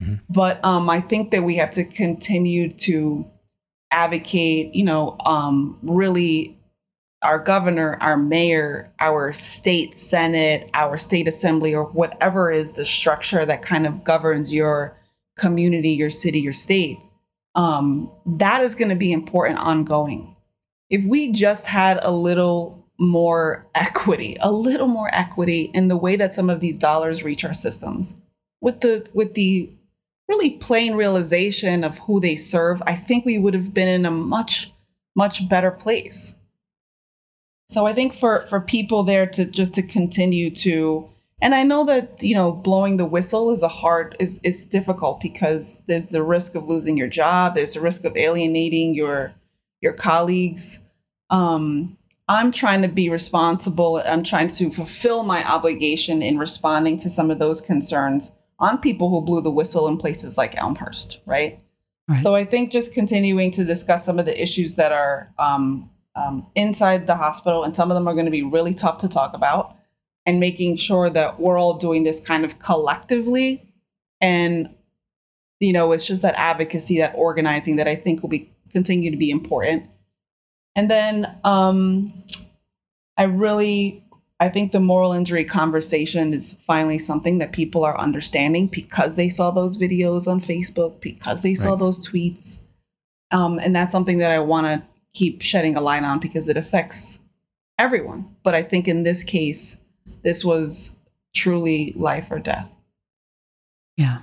Mm-hmm. 0.00 0.14
But 0.30 0.64
um, 0.64 0.88
I 0.88 1.00
think 1.00 1.32
that 1.32 1.42
we 1.42 1.56
have 1.56 1.70
to 1.72 1.84
continue 1.84 2.70
to 2.70 3.26
advocate, 3.90 4.74
you 4.74 4.84
know, 4.84 5.16
um, 5.26 5.78
really 5.82 6.59
our 7.22 7.38
governor, 7.38 7.98
our 8.00 8.16
mayor, 8.16 8.92
our 9.00 9.32
state 9.32 9.96
senate, 9.96 10.70
our 10.74 10.96
state 10.96 11.28
assembly, 11.28 11.74
or 11.74 11.84
whatever 11.84 12.50
is 12.50 12.74
the 12.74 12.84
structure 12.84 13.44
that 13.44 13.62
kind 13.62 13.86
of 13.86 14.04
governs 14.04 14.52
your 14.52 14.96
community, 15.36 15.90
your 15.90 16.10
city, 16.10 16.40
your 16.40 16.52
state, 16.52 16.98
um, 17.54 18.10
that 18.24 18.62
is 18.62 18.74
going 18.74 18.88
to 18.88 18.94
be 18.94 19.12
important 19.12 19.58
ongoing. 19.58 20.34
If 20.88 21.04
we 21.04 21.30
just 21.30 21.66
had 21.66 21.98
a 22.02 22.10
little 22.10 22.86
more 22.98 23.66
equity, 23.74 24.36
a 24.40 24.50
little 24.50 24.88
more 24.88 25.10
equity 25.12 25.70
in 25.74 25.88
the 25.88 25.96
way 25.96 26.16
that 26.16 26.34
some 26.34 26.50
of 26.50 26.60
these 26.60 26.78
dollars 26.78 27.22
reach 27.22 27.44
our 27.44 27.54
systems, 27.54 28.14
with 28.60 28.80
the 28.80 29.06
with 29.14 29.34
the 29.34 29.70
really 30.28 30.50
plain 30.50 30.94
realization 30.94 31.84
of 31.84 31.98
who 31.98 32.20
they 32.20 32.36
serve, 32.36 32.82
I 32.86 32.94
think 32.94 33.24
we 33.24 33.38
would 33.38 33.54
have 33.54 33.74
been 33.74 33.88
in 33.88 34.06
a 34.06 34.10
much 34.10 34.72
much 35.16 35.48
better 35.48 35.70
place 35.70 36.34
so 37.70 37.86
I 37.86 37.94
think 37.94 38.12
for 38.12 38.46
for 38.48 38.60
people 38.60 39.04
there 39.04 39.26
to 39.26 39.44
just 39.44 39.74
to 39.74 39.82
continue 39.82 40.50
to 40.56 41.08
and 41.40 41.54
I 41.54 41.62
know 41.62 41.84
that 41.84 42.20
you 42.20 42.34
know 42.34 42.50
blowing 42.50 42.96
the 42.96 43.04
whistle 43.04 43.52
is 43.52 43.62
a 43.62 43.68
hard 43.68 44.16
is 44.18 44.40
is 44.42 44.64
difficult 44.64 45.20
because 45.20 45.80
there's 45.86 46.06
the 46.06 46.22
risk 46.22 46.56
of 46.56 46.68
losing 46.68 46.96
your 46.96 47.06
job, 47.06 47.54
there's 47.54 47.74
the 47.74 47.80
risk 47.80 48.04
of 48.04 48.16
alienating 48.16 48.94
your 48.94 49.32
your 49.80 49.92
colleagues. 49.92 50.80
Um, 51.30 51.96
I'm 52.28 52.50
trying 52.50 52.82
to 52.82 52.88
be 52.88 53.08
responsible. 53.08 54.02
I'm 54.04 54.24
trying 54.24 54.50
to 54.54 54.70
fulfill 54.70 55.22
my 55.22 55.48
obligation 55.48 56.22
in 56.22 56.38
responding 56.38 56.98
to 57.00 57.10
some 57.10 57.30
of 57.30 57.38
those 57.38 57.60
concerns 57.60 58.32
on 58.58 58.78
people 58.78 59.10
who 59.10 59.20
blew 59.20 59.40
the 59.40 59.50
whistle 59.50 59.86
in 59.86 59.96
places 59.96 60.36
like 60.36 60.56
Elmhurst, 60.56 61.20
right? 61.24 61.60
Right. 62.08 62.22
So 62.22 62.34
I 62.34 62.44
think 62.44 62.72
just 62.72 62.92
continuing 62.92 63.52
to 63.52 63.64
discuss 63.64 64.04
some 64.04 64.18
of 64.18 64.26
the 64.26 64.42
issues 64.42 64.74
that 64.74 64.90
are 64.90 65.32
um, 65.38 65.88
um, 66.20 66.46
inside 66.54 67.06
the 67.06 67.14
hospital, 67.16 67.64
and 67.64 67.74
some 67.74 67.90
of 67.90 67.94
them 67.94 68.06
are 68.08 68.14
going 68.14 68.26
to 68.26 68.30
be 68.30 68.42
really 68.42 68.74
tough 68.74 68.98
to 68.98 69.08
talk 69.08 69.34
about, 69.34 69.76
and 70.26 70.38
making 70.38 70.76
sure 70.76 71.08
that 71.10 71.40
we're 71.40 71.58
all 71.58 71.78
doing 71.78 72.04
this 72.04 72.20
kind 72.20 72.44
of 72.44 72.58
collectively. 72.58 73.66
And, 74.20 74.68
you 75.60 75.72
know, 75.72 75.92
it's 75.92 76.06
just 76.06 76.22
that 76.22 76.34
advocacy, 76.36 76.98
that 76.98 77.14
organizing 77.16 77.76
that 77.76 77.88
I 77.88 77.96
think 77.96 78.22
will 78.22 78.28
be 78.28 78.50
continue 78.70 79.10
to 79.10 79.16
be 79.16 79.30
important. 79.30 79.88
And 80.76 80.90
then 80.90 81.38
um, 81.42 82.12
I 83.16 83.24
really 83.24 84.04
I 84.40 84.48
think 84.48 84.72
the 84.72 84.80
moral 84.80 85.12
injury 85.12 85.44
conversation 85.44 86.32
is 86.32 86.56
finally 86.66 86.98
something 86.98 87.38
that 87.38 87.52
people 87.52 87.84
are 87.84 87.98
understanding 88.00 88.68
because 88.68 89.14
they 89.14 89.28
saw 89.28 89.50
those 89.50 89.76
videos 89.76 90.26
on 90.26 90.40
Facebook, 90.40 91.00
because 91.02 91.42
they 91.42 91.54
saw 91.54 91.70
right. 91.70 91.78
those 91.78 91.98
tweets. 91.98 92.58
Um, 93.32 93.58
and 93.58 93.76
that's 93.76 93.92
something 93.92 94.18
that 94.18 94.30
I 94.30 94.38
want 94.38 94.66
to 94.66 94.82
keep 95.12 95.42
shedding 95.42 95.76
a 95.76 95.80
light 95.80 96.04
on 96.04 96.18
because 96.18 96.48
it 96.48 96.56
affects 96.56 97.18
everyone. 97.78 98.34
But 98.42 98.54
I 98.54 98.62
think 98.62 98.88
in 98.88 99.02
this 99.02 99.22
case, 99.22 99.76
this 100.22 100.44
was 100.44 100.90
truly 101.34 101.92
life 101.96 102.28
or 102.30 102.38
death. 102.38 102.74
Yeah. 103.96 104.18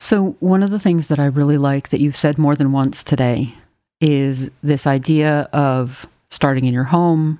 So, 0.00 0.36
one 0.40 0.64
of 0.64 0.70
the 0.70 0.80
things 0.80 1.08
that 1.08 1.20
I 1.20 1.26
really 1.26 1.58
like 1.58 1.90
that 1.90 2.00
you've 2.00 2.16
said 2.16 2.36
more 2.36 2.56
than 2.56 2.72
once 2.72 3.04
today 3.04 3.54
is 4.00 4.50
this 4.62 4.86
idea 4.86 5.48
of 5.52 6.06
starting 6.28 6.64
in 6.64 6.74
your 6.74 6.84
home, 6.84 7.38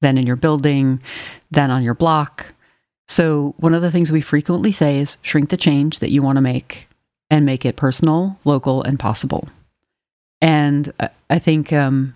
then 0.00 0.18
in 0.18 0.26
your 0.26 0.36
building, 0.36 1.00
then 1.52 1.70
on 1.70 1.84
your 1.84 1.94
block. 1.94 2.46
So, 3.06 3.54
one 3.58 3.74
of 3.74 3.82
the 3.82 3.92
things 3.92 4.10
we 4.10 4.20
frequently 4.20 4.72
say 4.72 4.98
is 4.98 5.18
shrink 5.22 5.50
the 5.50 5.56
change 5.56 6.00
that 6.00 6.10
you 6.10 6.22
want 6.22 6.36
to 6.36 6.42
make 6.42 6.88
and 7.30 7.46
make 7.46 7.64
it 7.64 7.76
personal, 7.76 8.36
local, 8.44 8.82
and 8.82 8.98
possible. 8.98 9.48
And 10.40 10.92
I 11.28 11.38
think 11.38 11.72
um, 11.72 12.14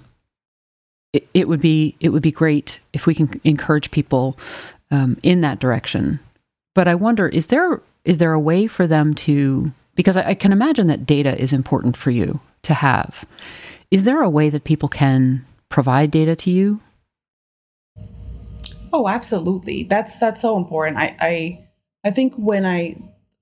it, 1.13 1.29
it, 1.35 1.49
would 1.49 1.61
be 1.61 1.97
it 2.01 2.09
would 2.09 2.23
be 2.23 2.33
great 2.33 2.81
if 2.93 3.07
we 3.07 3.15
can 3.15 3.41
encourage 3.45 3.91
people 3.91 4.39
um, 4.91 5.19
in 5.23 5.41
that 5.43 5.59
direction. 5.59 6.21
But 6.75 6.89
I 6.89 6.95
wonder, 6.95 7.29
is 7.29 7.49
there 7.49 7.81
is 8.05 8.19
there 8.19 8.33
a 8.33 8.41
way 8.41 8.67
for 8.67 8.87
them 8.87 9.15
to? 9.15 9.73
Because 9.95 10.17
I, 10.17 10.31
I 10.31 10.35
can 10.35 10.53
imagine 10.53 10.87
that 10.89 11.07
data 11.07 11.41
is 11.41 11.53
important 11.53 11.97
for 11.97 12.11
you 12.11 12.41
to 12.63 12.75
have. 12.75 13.25
Is 13.91 14.05
there 14.05 14.23
a 14.23 14.31
way 14.31 14.51
that 14.51 14.65
people 14.65 14.89
can 14.89 15.45
provide 15.69 16.11
data 16.11 16.35
to 16.35 16.51
you 16.51 16.81
Oh, 18.95 19.09
absolutely. 19.09 19.83
That's 19.83 20.17
that's 20.19 20.41
so 20.41 20.57
important. 20.57 20.99
I 20.99 21.17
I 21.21 21.65
I 22.05 22.11
think 22.13 22.33
when 22.37 22.65
I, 22.65 22.95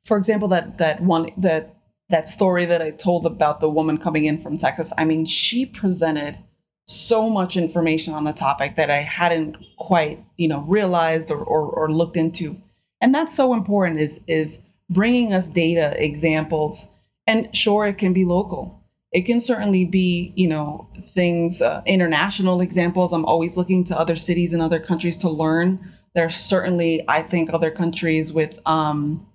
for 0.06 0.16
example, 0.16 0.48
that 0.48 0.78
that 0.78 1.02
one 1.02 1.28
that 1.36 1.76
that 2.12 2.28
story 2.28 2.64
that 2.66 2.80
I 2.80 2.90
told 2.90 3.26
about 3.26 3.60
the 3.60 3.68
woman 3.68 3.98
coming 3.98 4.26
in 4.26 4.40
from 4.40 4.56
Texas. 4.56 4.92
I 4.96 5.04
mean, 5.04 5.26
she 5.26 5.66
presented 5.66 6.38
so 6.86 7.28
much 7.28 7.56
information 7.56 8.14
on 8.14 8.24
the 8.24 8.32
topic 8.32 8.76
that 8.76 8.90
I 8.90 8.98
hadn't 8.98 9.56
quite 9.76 10.24
you 10.36 10.46
know 10.46 10.60
realized 10.60 11.30
or 11.30 11.38
or, 11.38 11.66
or 11.66 11.92
looked 11.92 12.16
into, 12.16 12.56
and 13.00 13.14
that's 13.14 13.34
so 13.34 13.54
important. 13.54 13.98
Is 13.98 14.20
is 14.28 14.60
bringing 14.88 15.32
us 15.32 15.48
data 15.48 15.94
examples, 16.02 16.86
and 17.26 17.54
sure, 17.56 17.86
it 17.86 17.98
can 17.98 18.12
be 18.12 18.24
local 18.24 18.78
it 19.12 19.22
can 19.22 19.40
certainly 19.40 19.84
be 19.84 20.32
you 20.36 20.48
know 20.48 20.88
things 21.14 21.62
uh, 21.62 21.82
international 21.86 22.60
examples 22.60 23.12
i'm 23.12 23.24
always 23.24 23.56
looking 23.56 23.84
to 23.84 23.98
other 23.98 24.16
cities 24.16 24.52
and 24.52 24.62
other 24.62 24.80
countries 24.80 25.16
to 25.16 25.28
learn 25.28 25.78
there's 26.14 26.36
certainly 26.36 27.04
i 27.08 27.22
think 27.22 27.52
other 27.52 27.70
countries 27.70 28.32
with 28.32 28.58
um, 28.66 29.26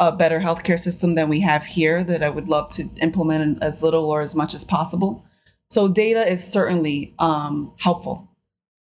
a 0.00 0.10
better 0.10 0.40
healthcare 0.40 0.80
system 0.80 1.14
than 1.14 1.28
we 1.28 1.38
have 1.40 1.64
here 1.64 2.02
that 2.02 2.22
i 2.22 2.28
would 2.28 2.48
love 2.48 2.72
to 2.72 2.88
implement 3.02 3.62
as 3.62 3.82
little 3.82 4.06
or 4.06 4.22
as 4.22 4.34
much 4.34 4.54
as 4.54 4.64
possible. 4.64 5.24
So 5.68 5.86
data 5.86 6.30
is 6.30 6.42
certainly 6.42 7.14
um, 7.20 7.72
helpful. 7.78 8.28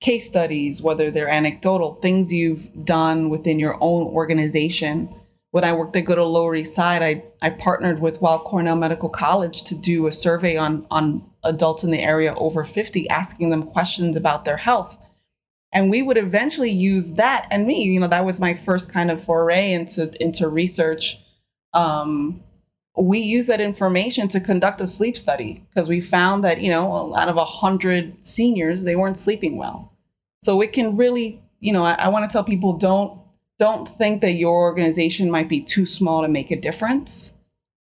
Case 0.01 0.29
studies 0.29 0.81
whether 0.81 1.11
they're 1.11 1.29
anecdotal 1.29 1.95
things 1.95 2.33
you've 2.33 2.71
done 2.85 3.29
within 3.29 3.59
your 3.59 3.77
own 3.81 4.07
organization. 4.07 5.13
When 5.51 5.65
I 5.65 5.73
worked 5.73 5.97
at 5.97 6.05
Good 6.05 6.19
Old 6.19 6.33
Lower 6.33 6.55
East 6.55 6.75
Side, 6.75 7.03
I, 7.03 7.25
I 7.41 7.51
partnered 7.51 8.01
with 8.01 8.21
Weill 8.21 8.41
Cornell 8.41 8.77
Medical 8.77 9.09
College 9.09 9.65
to 9.65 9.75
do 9.75 10.07
a 10.07 10.13
survey 10.13 10.57
on, 10.57 10.87
on 10.91 11.25
adults 11.45 11.83
in 11.83 11.91
the 11.91 12.03
area 12.03 12.35
over 12.35 12.63
50, 12.63 13.09
asking 13.09 13.51
them 13.51 13.63
questions 13.63 14.17
about 14.17 14.45
their 14.45 14.59
health. 14.59 14.97
And 15.73 15.91
we 15.91 16.03
would 16.03 16.17
eventually 16.17 16.71
use 16.71 17.11
that 17.13 17.47
and 17.51 17.67
me, 17.67 17.83
you 17.83 18.01
know, 18.01 18.09
that 18.09 18.25
was 18.25 18.41
my 18.41 18.55
first 18.55 18.91
kind 18.91 19.11
of 19.11 19.23
foray 19.23 19.73
into, 19.73 20.11
into 20.23 20.49
research. 20.49 21.19
Um, 21.75 22.43
we 22.97 23.19
use 23.19 23.47
that 23.49 23.61
information 23.61 24.29
to 24.29 24.41
conduct 24.41 24.81
a 24.81 24.87
sleep 24.87 25.19
study 25.19 25.67
because 25.69 25.89
we 25.89 26.01
found 26.01 26.45
that, 26.45 26.61
you 26.61 26.71
know, 26.71 27.15
out 27.15 27.29
of 27.29 27.37
100 27.37 28.25
seniors, 28.25 28.83
they 28.83 28.97
weren't 28.97 29.19
sleeping 29.19 29.57
well. 29.57 29.93
So 30.43 30.61
it 30.63 30.73
can 30.73 30.97
really, 30.97 31.43
you 31.61 31.73
know, 31.73 31.85
I, 31.85 31.95
I 31.95 32.09
want 32.09 32.29
to 32.29 32.33
tell 32.33 32.45
people 32.45 32.75
don't 32.75 33.21
don't 33.59 33.89
think 33.89 34.21
that 34.21 34.33
your 34.33 34.55
organization 34.55 35.31
might 35.31 35.49
be 35.49 35.61
too 35.61 35.87
small 35.87 36.23
to 36.23 36.29
make 36.29 36.51
a 36.51 36.61
difference. 36.61 37.33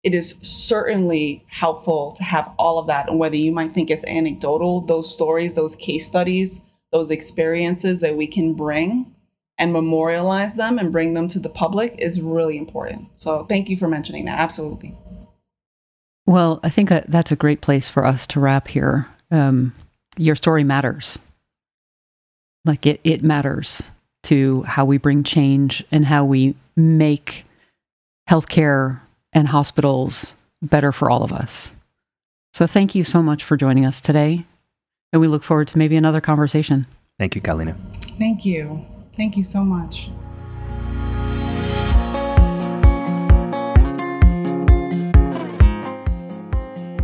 It 0.04 0.14
is 0.14 0.36
certainly 0.42 1.44
helpful 1.48 2.14
to 2.18 2.24
have 2.24 2.52
all 2.60 2.78
of 2.78 2.88
that. 2.88 3.10
And 3.10 3.18
whether 3.18 3.36
you 3.36 3.52
might 3.52 3.74
think 3.74 3.90
it's 3.90 4.06
anecdotal, 4.06 4.82
those 4.82 5.12
stories, 5.12 5.56
those 5.56 5.76
case 5.76 6.06
studies, 6.06 6.62
those 6.94 7.12
experiences 7.12 8.00
that 8.00 8.16
we 8.16 8.28
can 8.28 8.54
bring 8.54 9.14
and 9.58 9.74
memorialize 9.74 10.56
them 10.56 10.80
and 10.80 10.92
bring 10.92 11.14
them 11.14 11.28
to 11.28 11.40
the 11.40 11.50
public 11.50 11.96
is 11.98 12.22
really 12.22 12.58
important. 12.58 13.08
So 13.18 13.46
thank 13.50 13.68
you 13.68 13.76
for 13.76 13.88
mentioning 13.88 14.26
that. 14.26 14.40
Absolutely. 14.40 14.96
Well, 16.26 16.60
I 16.64 16.70
think 16.70 16.90
that's 16.90 17.32
a 17.32 17.36
great 17.36 17.62
place 17.62 17.90
for 17.90 18.06
us 18.06 18.26
to 18.28 18.40
wrap 18.40 18.68
here. 18.68 19.08
Um, 19.32 19.76
your 20.18 20.36
story 20.36 20.64
matters. 20.64 21.20
Like 22.64 22.86
it, 22.86 23.02
it 23.04 23.24
matters 23.24 23.92
to 24.24 24.62
how 24.64 24.86
we 24.86 24.98
bring 24.98 25.24
change 25.24 25.84
and 25.92 26.06
how 26.06 26.24
we 26.24 26.56
make 26.78 27.46
healthcare 28.30 29.02
and 29.34 29.50
hospitals 29.50 30.34
better 30.62 30.92
for 30.92 31.10
all 31.10 31.24
of 31.24 31.34
us. 31.34 31.72
So 32.54 32.68
thank 32.68 32.96
you 32.96 33.04
so 33.04 33.22
much 33.22 33.44
for 33.44 33.58
joining 33.58 33.86
us 33.86 34.00
today. 34.00 34.46
And 35.14 35.22
we 35.22 35.28
look 35.28 35.44
forward 35.44 35.68
to 35.70 35.78
maybe 35.78 35.96
another 35.96 36.20
conversation. 36.20 36.88
Thank 37.20 37.36
you, 37.36 37.42
Carlina. 37.42 37.78
Thank 38.18 38.46
you. 38.46 38.84
Thank 39.16 39.38
you 39.38 39.44
so 39.44 39.64
much. 39.64 40.10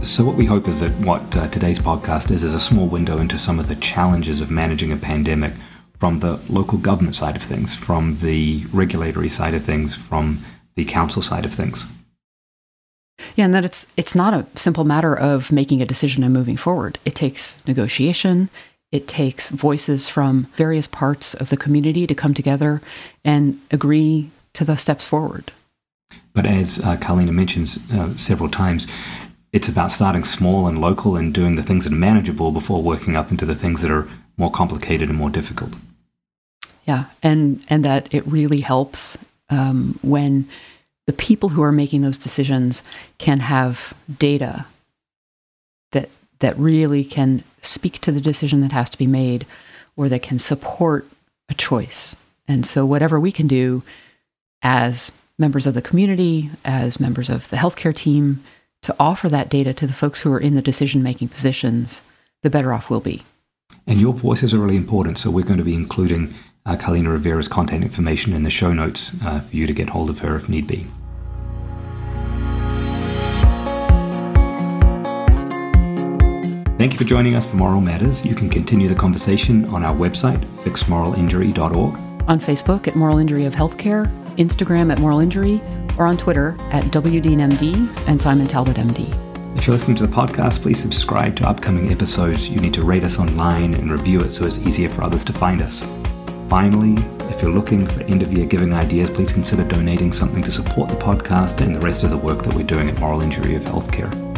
So, 0.02 0.26
what 0.26 0.36
we 0.36 0.46
hope 0.46 0.68
is 0.68 0.80
that 0.80 0.92
what 1.02 1.36
uh, 1.36 1.48
today's 1.50 1.78
podcast 1.78 2.32
is 2.32 2.44
is 2.44 2.56
a 2.56 2.60
small 2.60 2.88
window 2.88 3.20
into 3.20 3.38
some 3.38 3.60
of 3.60 3.68
the 3.68 3.76
challenges 3.76 4.42
of 4.42 4.50
managing 4.50 4.92
a 4.92 4.98
pandemic 4.98 5.54
from 6.00 6.22
the 6.22 6.40
local 6.50 6.80
government 6.80 7.16
side 7.16 7.36
of 7.36 7.44
things, 7.44 7.76
from 7.76 8.18
the 8.18 8.66
regulatory 8.74 9.30
side 9.30 9.54
of 9.54 9.64
things, 9.64 9.96
from 9.96 10.44
the 10.76 10.86
council 10.86 11.22
side 11.22 11.46
of 11.46 11.54
things. 11.54 11.86
Yeah, 13.36 13.46
and 13.46 13.54
that 13.54 13.66
it's 13.66 13.88
it's 13.98 14.16
not 14.16 14.34
a 14.34 14.46
simple 14.56 14.84
matter 14.84 15.16
of 15.18 15.52
making 15.52 15.82
a 15.82 15.86
decision 15.86 16.24
and 16.24 16.34
moving 16.34 16.58
forward. 16.58 16.98
It 17.06 17.16
takes 17.16 17.58
negotiation. 17.68 18.50
It 18.92 19.08
takes 19.08 19.50
voices 19.50 20.10
from 20.10 20.48
various 20.56 20.88
parts 20.88 21.34
of 21.36 21.50
the 21.50 21.58
community 21.58 22.08
to 22.08 22.16
come 22.16 22.34
together 22.34 22.82
and 23.24 23.60
agree 23.72 24.32
to 24.54 24.66
the 24.66 24.78
steps 24.78 25.06
forward. 25.06 25.52
But 26.34 26.46
as 26.46 26.80
uh, 26.80 26.98
Carlina 26.98 27.32
mentions 27.32 27.80
uh, 27.92 28.18
several 28.18 28.50
times, 28.50 28.88
it's 29.52 29.68
about 29.68 29.92
starting 29.92 30.24
small 30.24 30.68
and 30.68 30.80
local 30.82 31.16
and 31.16 31.34
doing 31.34 31.56
the 31.56 31.64
things 31.64 31.84
that 31.84 31.94
are 31.94 31.98
manageable 31.98 32.52
before 32.52 32.82
working 32.82 33.16
up 33.16 33.32
into 33.32 33.46
the 33.46 33.56
things 33.56 33.82
that 33.82 33.92
are 33.92 34.08
more 34.38 34.52
complicated 34.52 35.10
and 35.10 35.18
more 35.18 35.30
difficult. 35.30 35.74
Yeah, 36.86 37.06
and 37.22 37.64
and 37.68 37.86
that 37.86 38.12
it 38.12 38.26
really 38.26 38.62
helps 38.62 39.18
um, 39.50 40.00
when 40.02 40.48
the 41.10 41.14
people 41.14 41.50
who 41.50 41.64
are 41.64 41.72
making 41.72 42.04
those 42.04 42.20
decisions 42.20 42.84
can 43.18 43.40
have 43.40 43.96
data 44.20 44.68
that 45.92 46.08
that 46.38 46.56
really 46.56 47.04
can 47.04 47.44
speak 47.64 48.00
to 48.02 48.12
the 48.12 48.22
decision 48.22 48.62
that 48.62 48.72
has 48.72 48.92
to 48.92 48.98
be 49.00 49.08
made, 49.08 49.48
or 49.98 50.08
that 50.08 50.22
can 50.22 50.38
support 50.38 51.08
a 51.50 51.56
choice. 51.56 52.16
And 52.48 52.64
so, 52.64 52.86
whatever 52.86 53.20
we 53.20 53.32
can 53.32 53.48
do 53.48 53.82
as 54.62 55.12
members 55.40 55.66
of 55.66 55.74
the 55.74 55.82
community, 55.82 56.52
as 56.64 57.00
members 57.00 57.28
of 57.28 57.50
the 57.50 57.58
healthcare 57.58 57.96
team, 57.96 58.44
to 58.84 58.96
offer 59.00 59.30
that 59.30 59.50
data 59.50 59.74
to 59.74 59.88
the 59.88 59.94
folks 59.94 60.20
who 60.20 60.32
are 60.32 60.40
in 60.40 60.54
the 60.54 60.62
decision 60.62 61.02
making 61.02 61.30
positions, 61.30 62.04
the 62.44 62.52
better 62.52 62.72
off 62.72 62.92
we'll 62.92 63.00
be. 63.00 63.24
And 63.88 64.00
your 64.00 64.14
voices 64.14 64.54
are 64.54 64.60
really 64.60 64.78
important. 64.78 65.18
So, 65.18 65.32
we're 65.32 65.44
going 65.44 65.58
to 65.58 65.64
be 65.64 65.74
including 65.74 66.36
uh, 66.68 66.76
Carlina 66.76 67.10
Rivera's 67.10 67.48
contact 67.48 67.84
information 67.84 68.34
in 68.34 68.44
the 68.44 68.52
show 68.52 68.74
notes 68.74 69.12
uh, 69.24 69.40
for 69.40 69.56
you 69.56 69.66
to 69.66 69.74
get 69.74 69.90
hold 69.90 70.12
of 70.12 70.20
her 70.20 70.36
if 70.36 70.48
need 70.48 70.68
be. 70.68 70.86
Thank 76.80 76.94
you 76.94 76.98
for 76.98 77.04
joining 77.04 77.36
us 77.36 77.46
for 77.46 77.58
Moral 77.58 77.82
Matters. 77.82 78.26
You 78.26 78.34
can 78.36 78.50
continue 78.50 78.88
the 78.88 78.96
conversation 78.96 79.66
on 79.66 79.84
our 79.84 79.94
website, 79.94 80.42
fixmoralinjury.org, 80.64 82.00
on 82.30 82.40
Facebook 82.40 82.88
at 82.88 82.96
Moral 82.96 83.18
Injury 83.18 83.44
of 83.44 83.54
Healthcare, 83.54 84.08
Instagram 84.38 84.90
at 84.90 84.98
Moral 84.98 85.20
Injury, 85.20 85.60
or 85.98 86.08
on 86.08 86.16
Twitter 86.16 86.56
at 86.72 86.86
WDeanMD 86.86 88.08
and 88.08 88.22
Simon 88.22 88.48
Talbot 88.48 88.78
MD. 88.78 89.10
If 89.58 89.68
you're 89.68 89.76
listening 89.76 89.98
to 89.98 90.08
the 90.08 90.16
podcast, 90.16 90.62
please 90.62 90.80
subscribe 90.80 91.36
to 91.36 91.50
upcoming 91.50 91.92
episodes. 91.92 92.48
You 92.48 92.62
need 92.62 92.76
to 92.76 92.84
rate 92.84 93.04
us 93.04 93.20
online 93.20 93.74
and 93.74 93.92
review 93.92 94.22
it 94.22 94.32
so 94.32 94.46
it's 94.46 94.60
easier 94.60 94.88
for 94.88 95.04
others 95.04 95.26
to 95.26 95.34
find 95.34 95.62
us. 95.62 95.86
Finally, 96.48 96.94
if 97.30 97.42
you're 97.42 97.52
looking 97.52 97.88
for 97.88 98.04
end 98.04 98.24
of 98.24 98.32
year 98.32 98.46
giving 98.46 98.72
ideas, 98.74 99.10
please 99.10 99.34
consider 99.34 99.66
donating 99.66 100.14
something 100.14 100.44
to 100.44 100.52
support 100.54 100.90
the 100.90 100.96
podcast 100.96 101.60
and 101.60 101.76
the 101.76 101.82
rest 101.82 102.06
of 102.06 102.10
the 102.10 102.18
work 102.18 102.42
that 102.44 102.54
we're 102.54 102.64
doing 102.64 102.88
at 102.90 102.98
Moral 103.02 103.22
Injury 103.22 103.56
of 103.56 103.64
Healthcare. 103.64 104.29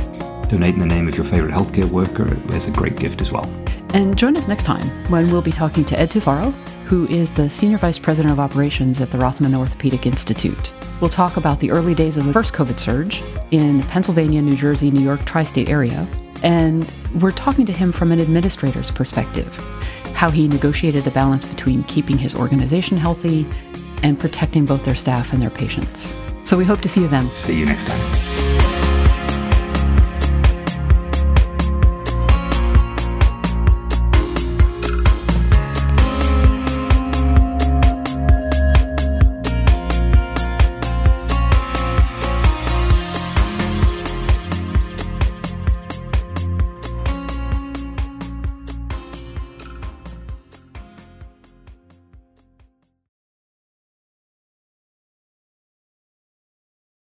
Donate 0.51 0.73
in 0.73 0.79
the 0.79 0.85
name 0.85 1.07
of 1.07 1.15
your 1.15 1.23
favorite 1.23 1.53
healthcare 1.53 1.89
worker 1.89 2.37
is 2.53 2.67
a 2.67 2.71
great 2.71 2.97
gift 2.97 3.21
as 3.21 3.31
well. 3.31 3.45
And 3.93 4.17
join 4.17 4.35
us 4.35 4.49
next 4.49 4.63
time 4.63 4.85
when 5.09 5.31
we'll 5.31 5.41
be 5.41 5.53
talking 5.53 5.85
to 5.85 5.97
Ed 5.97 6.09
Tufaro, 6.09 6.51
who 6.83 7.07
is 7.07 7.31
the 7.31 7.49
Senior 7.49 7.77
Vice 7.77 7.97
President 7.97 8.33
of 8.33 8.39
Operations 8.39 8.99
at 8.99 9.11
the 9.11 9.17
Rothman 9.17 9.55
Orthopedic 9.55 10.05
Institute. 10.05 10.73
We'll 10.99 11.09
talk 11.09 11.37
about 11.37 11.61
the 11.61 11.71
early 11.71 11.95
days 11.95 12.17
of 12.17 12.25
the 12.25 12.33
first 12.33 12.53
COVID 12.53 12.77
surge 12.77 13.23
in 13.51 13.77
the 13.77 13.87
Pennsylvania, 13.87 14.41
New 14.41 14.57
Jersey, 14.57 14.91
New 14.91 14.99
York 14.99 15.23
tri 15.23 15.43
state 15.43 15.69
area. 15.69 16.05
And 16.43 16.85
we're 17.21 17.31
talking 17.31 17.65
to 17.67 17.71
him 17.71 17.93
from 17.93 18.11
an 18.11 18.19
administrator's 18.19 18.91
perspective 18.91 19.55
how 20.13 20.29
he 20.29 20.49
negotiated 20.49 21.05
the 21.05 21.11
balance 21.11 21.45
between 21.45 21.83
keeping 21.83 22.17
his 22.17 22.35
organization 22.35 22.97
healthy 22.97 23.47
and 24.03 24.19
protecting 24.19 24.65
both 24.65 24.83
their 24.83 24.95
staff 24.95 25.31
and 25.31 25.41
their 25.41 25.49
patients. 25.49 26.13
So 26.43 26.57
we 26.57 26.65
hope 26.65 26.81
to 26.81 26.89
see 26.89 26.99
you 26.99 27.07
then. 27.07 27.33
See 27.35 27.57
you 27.57 27.65
next 27.65 27.87
time. 27.87 28.30